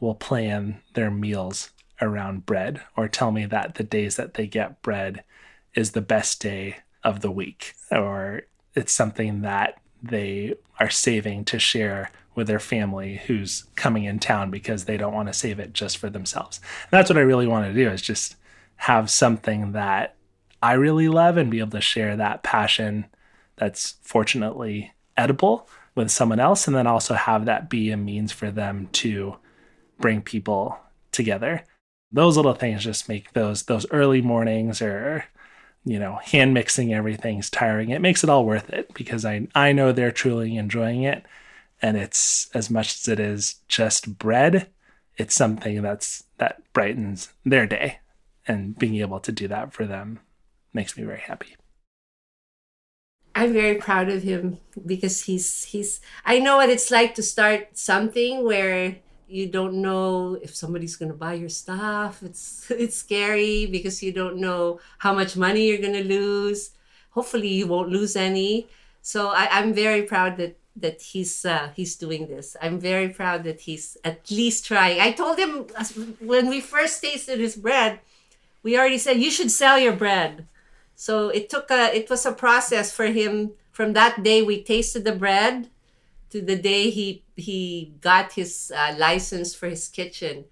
will 0.00 0.14
plan 0.14 0.80
their 0.94 1.10
meals 1.10 1.70
around 2.00 2.46
bread 2.46 2.80
or 2.96 3.08
tell 3.08 3.32
me 3.32 3.46
that 3.46 3.74
the 3.74 3.82
days 3.82 4.16
that 4.16 4.34
they 4.34 4.46
get 4.46 4.82
bread 4.82 5.24
is 5.74 5.92
the 5.92 6.00
best 6.00 6.40
day 6.40 6.76
of 7.02 7.20
the 7.20 7.30
week 7.30 7.74
or 7.90 8.42
it's 8.74 8.92
something 8.92 9.42
that 9.42 9.80
they 10.02 10.54
are 10.78 10.90
saving 10.90 11.44
to 11.44 11.58
share 11.58 12.10
with 12.34 12.46
their 12.46 12.60
family 12.60 13.20
who's 13.26 13.64
coming 13.74 14.04
in 14.04 14.18
town 14.18 14.50
because 14.50 14.84
they 14.84 14.96
don't 14.96 15.14
want 15.14 15.26
to 15.26 15.32
save 15.32 15.58
it 15.58 15.72
just 15.72 15.98
for 15.98 16.08
themselves. 16.08 16.60
And 16.84 16.90
that's 16.96 17.10
what 17.10 17.18
I 17.18 17.22
really 17.22 17.48
want 17.48 17.66
to 17.66 17.74
do 17.74 17.90
is 17.90 18.00
just 18.00 18.36
have 18.76 19.10
something 19.10 19.72
that 19.72 20.14
I 20.62 20.74
really 20.74 21.08
love 21.08 21.36
and 21.36 21.50
be 21.50 21.58
able 21.58 21.70
to 21.70 21.80
share 21.80 22.16
that 22.16 22.44
passion 22.44 23.06
that's 23.56 23.96
fortunately 24.02 24.92
edible 25.16 25.68
with 25.98 26.10
someone 26.10 26.40
else 26.40 26.66
and 26.66 26.74
then 26.74 26.86
also 26.86 27.14
have 27.14 27.44
that 27.44 27.68
be 27.68 27.90
a 27.90 27.96
means 27.96 28.32
for 28.32 28.50
them 28.50 28.88
to 28.92 29.36
bring 30.00 30.22
people 30.22 30.78
together. 31.12 31.64
Those 32.10 32.36
little 32.36 32.54
things 32.54 32.84
just 32.84 33.08
make 33.08 33.32
those 33.34 33.64
those 33.64 33.84
early 33.90 34.22
mornings 34.22 34.80
or 34.80 35.26
you 35.84 35.98
know 35.98 36.16
hand 36.24 36.54
mixing 36.54 36.94
everything's 36.94 37.50
tiring. 37.50 37.90
It 37.90 38.00
makes 38.00 38.24
it 38.24 38.30
all 38.30 38.46
worth 38.46 38.70
it 38.70 38.94
because 38.94 39.24
i 39.24 39.46
i 39.54 39.72
know 39.72 39.92
they're 39.92 40.10
truly 40.10 40.56
enjoying 40.56 41.02
it 41.02 41.26
and 41.82 41.96
it's 41.96 42.48
as 42.54 42.70
much 42.70 42.94
as 42.94 43.08
it 43.08 43.20
is 43.20 43.56
just 43.68 44.18
bread 44.18 44.68
it's 45.16 45.34
something 45.34 45.82
that's 45.82 46.24
that 46.38 46.60
brightens 46.72 47.32
their 47.44 47.66
day 47.66 47.98
and 48.46 48.78
being 48.78 48.96
able 48.96 49.20
to 49.20 49.32
do 49.32 49.48
that 49.48 49.72
for 49.72 49.84
them 49.84 50.20
makes 50.72 50.96
me 50.96 51.04
very 51.04 51.20
happy 51.20 51.57
I'm 53.38 53.52
very 53.52 53.76
proud 53.76 54.08
of 54.08 54.24
him 54.24 54.58
because 54.84 55.22
he's 55.22 55.62
he's 55.62 56.00
I 56.24 56.40
know 56.40 56.56
what 56.56 56.70
it's 56.70 56.90
like 56.90 57.14
to 57.14 57.22
start 57.22 57.78
something 57.78 58.44
where 58.44 58.96
you 59.28 59.46
don't 59.46 59.80
know 59.80 60.34
if 60.42 60.56
somebody's 60.56 60.96
going 60.96 61.12
to 61.12 61.24
buy 61.26 61.34
your 61.34 61.48
stuff. 61.48 62.20
It's 62.20 62.68
it's 62.84 62.96
scary 62.96 63.66
because 63.66 64.02
you 64.02 64.12
don't 64.12 64.38
know 64.38 64.80
how 64.98 65.14
much 65.14 65.36
money 65.36 65.68
you're 65.68 65.86
going 65.86 66.02
to 66.02 66.02
lose. 66.02 66.72
Hopefully 67.10 67.46
you 67.46 67.68
won't 67.68 67.90
lose 67.90 68.16
any. 68.16 68.66
So 69.02 69.28
I, 69.28 69.46
I'm 69.52 69.72
very 69.72 70.02
proud 70.02 70.36
that 70.38 70.58
that 70.74 71.00
he's 71.00 71.44
uh, 71.44 71.70
he's 71.76 71.94
doing 71.94 72.26
this. 72.26 72.56
I'm 72.60 72.80
very 72.80 73.08
proud 73.08 73.44
that 73.44 73.60
he's 73.60 73.96
at 74.02 74.28
least 74.32 74.66
trying. 74.66 74.98
I 75.00 75.12
told 75.12 75.38
him 75.38 75.68
when 76.18 76.48
we 76.48 76.60
first 76.60 77.00
tasted 77.02 77.38
his 77.38 77.54
bread, 77.54 78.00
we 78.64 78.76
already 78.76 78.98
said 78.98 79.22
you 79.22 79.30
should 79.30 79.52
sell 79.52 79.78
your 79.78 79.94
bread 79.94 80.48
so 81.00 81.28
it 81.28 81.48
took 81.48 81.70
a 81.70 81.94
it 81.94 82.10
was 82.10 82.26
a 82.26 82.32
process 82.32 82.92
for 82.92 83.06
him 83.06 83.52
from 83.70 83.92
that 83.92 84.24
day 84.24 84.42
we 84.42 84.60
tasted 84.60 85.04
the 85.04 85.12
bread 85.12 85.70
to 86.30 86.42
the 86.42 86.56
day 86.56 86.90
he 86.90 87.22
he 87.36 87.94
got 88.00 88.32
his 88.32 88.72
uh, 88.74 88.94
license 88.98 89.54
for 89.54 89.68
his 89.68 89.88
kitchen. 89.88 90.44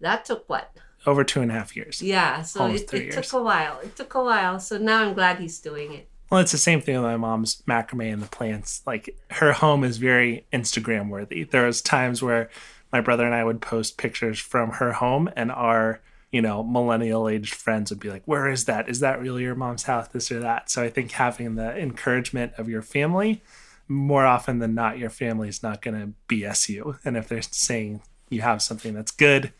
That 0.00 0.24
took 0.24 0.48
what? 0.48 0.76
Over 1.06 1.22
two 1.22 1.40
and 1.40 1.50
a 1.50 1.54
half 1.54 1.76
years. 1.76 2.02
Yeah, 2.02 2.42
so 2.42 2.66
it, 2.66 2.92
it 2.92 3.12
took 3.12 3.32
a 3.32 3.42
while. 3.42 3.78
It 3.80 3.94
took 3.94 4.14
a 4.14 4.24
while. 4.24 4.58
So 4.58 4.76
now 4.76 5.02
I'm 5.02 5.14
glad 5.14 5.38
he's 5.38 5.60
doing 5.60 5.92
it. 5.92 6.08
Well, 6.30 6.40
it's 6.40 6.50
the 6.50 6.58
same 6.58 6.80
thing 6.80 6.96
with 6.96 7.04
my 7.04 7.16
mom's 7.16 7.62
macrame 7.62 8.14
and 8.14 8.22
the 8.22 8.26
plants. 8.26 8.82
Like 8.84 9.16
her 9.30 9.52
home 9.52 9.84
is 9.84 9.98
very 9.98 10.44
Instagram 10.52 11.08
worthy. 11.08 11.44
There 11.44 11.64
was 11.64 11.80
times 11.80 12.20
where 12.20 12.50
my 12.92 13.00
brother 13.00 13.24
and 13.24 13.34
I 13.34 13.44
would 13.44 13.62
post 13.62 13.96
pictures 13.98 14.40
from 14.40 14.72
her 14.72 14.94
home 14.94 15.30
and 15.36 15.52
our 15.52 16.00
you 16.30 16.42
know, 16.42 16.62
millennial 16.62 17.28
aged 17.28 17.54
friends 17.54 17.90
would 17.90 18.00
be 18.00 18.10
like, 18.10 18.22
Where 18.24 18.48
is 18.48 18.64
that? 18.66 18.88
Is 18.88 19.00
that 19.00 19.20
really 19.20 19.42
your 19.42 19.54
mom's 19.54 19.84
house? 19.84 20.08
This 20.08 20.30
or 20.30 20.40
that. 20.40 20.70
So 20.70 20.82
I 20.82 20.90
think 20.90 21.12
having 21.12 21.54
the 21.54 21.76
encouragement 21.76 22.52
of 22.58 22.68
your 22.68 22.82
family, 22.82 23.42
more 23.88 24.26
often 24.26 24.58
than 24.58 24.74
not, 24.74 24.98
your 24.98 25.10
family 25.10 25.48
is 25.48 25.62
not 25.62 25.82
going 25.82 25.98
to 26.00 26.34
BS 26.34 26.68
you. 26.68 26.96
And 27.04 27.16
if 27.16 27.28
they're 27.28 27.42
saying 27.42 28.02
you 28.28 28.40
have 28.40 28.60
something 28.60 28.94
that's 28.94 29.12
good, 29.12 29.52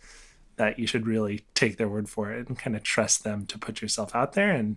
that 0.57 0.79
you 0.79 0.87
should 0.87 1.07
really 1.07 1.45
take 1.55 1.77
their 1.77 1.89
word 1.89 2.09
for 2.09 2.33
it 2.33 2.49
and 2.49 2.59
kind 2.59 2.75
of 2.75 2.83
trust 2.83 3.25
them 3.25 3.47
to 3.47 3.59
put 3.59 3.83
yourself 3.83 4.15
out 4.15 4.33
there. 4.33 4.51
And 4.51 4.77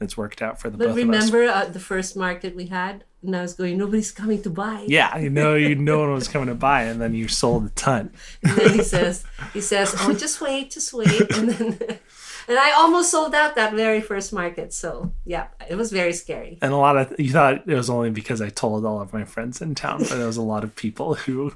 it's 0.00 0.16
worked 0.16 0.42
out 0.42 0.60
for 0.60 0.70
the 0.70 0.78
but 0.78 0.88
both 0.88 0.96
remember 0.96 1.44
uh, 1.44 1.66
the 1.66 1.80
first 1.80 2.16
market 2.16 2.56
we 2.56 2.66
had? 2.66 3.04
And 3.22 3.36
I 3.36 3.42
was 3.42 3.52
going, 3.52 3.76
nobody's 3.76 4.12
coming 4.12 4.42
to 4.42 4.50
buy. 4.50 4.84
Yeah, 4.88 5.18
you 5.18 5.28
know, 5.28 5.54
you 5.54 5.74
no 5.92 6.00
one 6.00 6.12
was 6.14 6.26
coming 6.26 6.48
to 6.48 6.54
buy, 6.54 6.84
and 6.84 7.00
then 7.00 7.14
you 7.14 7.28
sold 7.28 7.66
a 7.66 7.70
ton. 7.70 8.12
and 8.42 8.56
then 8.56 8.74
he 8.74 8.82
says, 8.82 9.24
he 9.52 9.60
says, 9.60 9.94
oh, 9.98 10.14
just 10.14 10.40
wait, 10.40 10.70
just 10.70 10.94
wait, 10.94 11.30
and 11.36 11.50
then, 11.50 11.98
and 12.48 12.58
I 12.58 12.72
almost 12.72 13.10
sold 13.10 13.34
out 13.34 13.56
that 13.56 13.74
very 13.74 14.00
first 14.00 14.32
market. 14.32 14.72
So 14.72 15.12
yeah, 15.26 15.48
it 15.68 15.74
was 15.74 15.92
very 15.92 16.14
scary. 16.14 16.58
And 16.62 16.72
a 16.72 16.76
lot 16.76 16.96
of 16.96 17.14
you 17.20 17.30
thought 17.30 17.68
it 17.68 17.74
was 17.74 17.90
only 17.90 18.10
because 18.10 18.40
I 18.40 18.48
told 18.48 18.86
all 18.86 19.00
of 19.00 19.12
my 19.12 19.24
friends 19.24 19.60
in 19.60 19.74
town, 19.74 19.98
but 20.00 20.16
there 20.16 20.26
was 20.26 20.38
a 20.38 20.42
lot 20.42 20.64
of 20.64 20.74
people 20.74 21.14
who. 21.14 21.52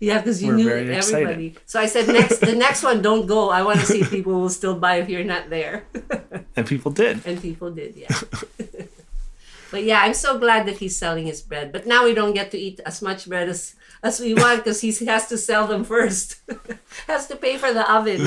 Yeah, 0.00 0.18
because 0.18 0.42
you 0.42 0.52
knew 0.54 0.68
everybody. 0.68 1.46
Excited. 1.46 1.60
So 1.66 1.80
I 1.80 1.86
said, 1.86 2.08
next, 2.08 2.38
the 2.38 2.54
next 2.66 2.82
one, 2.82 3.02
don't 3.02 3.26
go. 3.26 3.50
I 3.50 3.62
want 3.62 3.80
to 3.80 3.86
see 3.86 4.00
if 4.00 4.10
people 4.10 4.40
will 4.40 4.48
still 4.48 4.78
buy 4.78 4.96
if 4.96 5.08
you're 5.08 5.24
not 5.24 5.50
there. 5.50 5.84
and 6.56 6.66
people 6.66 6.90
did. 6.90 7.24
And 7.26 7.40
people 7.40 7.70
did, 7.70 7.96
yeah. 7.96 8.14
But 9.70 9.84
yeah, 9.84 10.00
I'm 10.00 10.14
so 10.14 10.38
glad 10.38 10.66
that 10.66 10.78
he's 10.78 10.96
selling 10.96 11.26
his 11.26 11.42
bread. 11.42 11.72
But 11.72 11.86
now 11.86 12.04
we 12.04 12.14
don't 12.14 12.32
get 12.32 12.50
to 12.52 12.58
eat 12.58 12.80
as 12.86 13.02
much 13.02 13.28
bread 13.28 13.50
as, 13.50 13.74
as 14.02 14.18
we 14.18 14.32
want 14.32 14.64
because 14.64 14.80
he 14.80 14.92
has 15.04 15.28
to 15.28 15.36
sell 15.36 15.66
them 15.66 15.84
first. 15.84 16.40
has 17.06 17.26
to 17.26 17.36
pay 17.36 17.58
for 17.58 17.74
the 17.74 17.84
oven. 17.84 18.24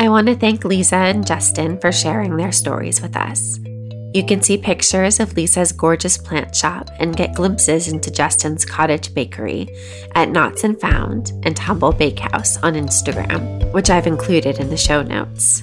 I 0.00 0.08
want 0.08 0.28
to 0.28 0.34
thank 0.34 0.64
Lisa 0.64 0.96
and 0.96 1.26
Justin 1.26 1.78
for 1.80 1.92
sharing 1.92 2.36
their 2.38 2.52
stories 2.52 3.02
with 3.02 3.14
us. 3.14 3.58
You 4.16 4.24
can 4.24 4.40
see 4.40 4.56
pictures 4.56 5.20
of 5.20 5.36
Lisa's 5.36 5.72
gorgeous 5.72 6.16
plant 6.16 6.56
shop 6.56 6.88
and 6.98 7.14
get 7.14 7.34
glimpses 7.34 7.86
into 7.86 8.10
Justin's 8.10 8.64
cottage 8.64 9.12
bakery 9.12 9.68
at 10.14 10.30
Knots 10.30 10.64
and 10.64 10.80
Found 10.80 11.32
and 11.42 11.58
Humble 11.58 11.92
Bakehouse 11.92 12.56
on 12.62 12.76
Instagram, 12.76 13.70
which 13.74 13.90
I've 13.90 14.06
included 14.06 14.58
in 14.58 14.70
the 14.70 14.76
show 14.78 15.02
notes. 15.02 15.60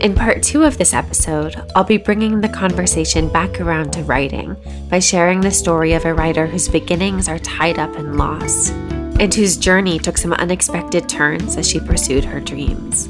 In 0.00 0.14
part 0.14 0.44
two 0.44 0.62
of 0.62 0.78
this 0.78 0.94
episode, 0.94 1.60
I'll 1.74 1.82
be 1.82 1.96
bringing 1.96 2.40
the 2.40 2.48
conversation 2.48 3.28
back 3.28 3.60
around 3.60 3.92
to 3.94 4.04
writing 4.04 4.56
by 4.88 5.00
sharing 5.00 5.40
the 5.40 5.50
story 5.50 5.94
of 5.94 6.04
a 6.04 6.14
writer 6.14 6.46
whose 6.46 6.68
beginnings 6.68 7.28
are 7.28 7.40
tied 7.40 7.80
up 7.80 7.96
in 7.96 8.16
loss 8.16 8.70
and 8.70 9.34
whose 9.34 9.56
journey 9.56 9.98
took 9.98 10.16
some 10.16 10.32
unexpected 10.34 11.08
turns 11.08 11.56
as 11.56 11.68
she 11.68 11.80
pursued 11.80 12.24
her 12.24 12.38
dreams. 12.38 13.06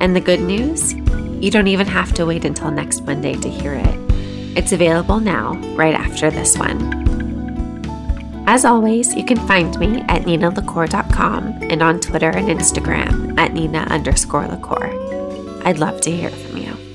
And 0.00 0.16
the 0.16 0.22
good 0.22 0.40
news? 0.40 0.94
You 1.40 1.50
don't 1.50 1.68
even 1.68 1.86
have 1.86 2.14
to 2.14 2.24
wait 2.24 2.44
until 2.44 2.70
next 2.70 3.04
Monday 3.04 3.34
to 3.34 3.48
hear 3.48 3.74
it. 3.74 3.96
It's 4.56 4.72
available 4.72 5.20
now, 5.20 5.54
right 5.74 5.94
after 5.94 6.30
this 6.30 6.56
one. 6.56 7.04
As 8.46 8.64
always, 8.64 9.14
you 9.14 9.24
can 9.24 9.38
find 9.46 9.78
me 9.78 10.00
at 10.08 10.22
ninalacour.com 10.22 11.62
and 11.62 11.82
on 11.82 12.00
Twitter 12.00 12.30
and 12.30 12.48
Instagram 12.48 13.38
at 13.38 13.52
nina 13.52 13.80
underscore. 13.90 14.46
I'd 15.64 15.78
love 15.78 16.00
to 16.02 16.10
hear 16.10 16.30
from 16.30 16.56
you. 16.58 16.85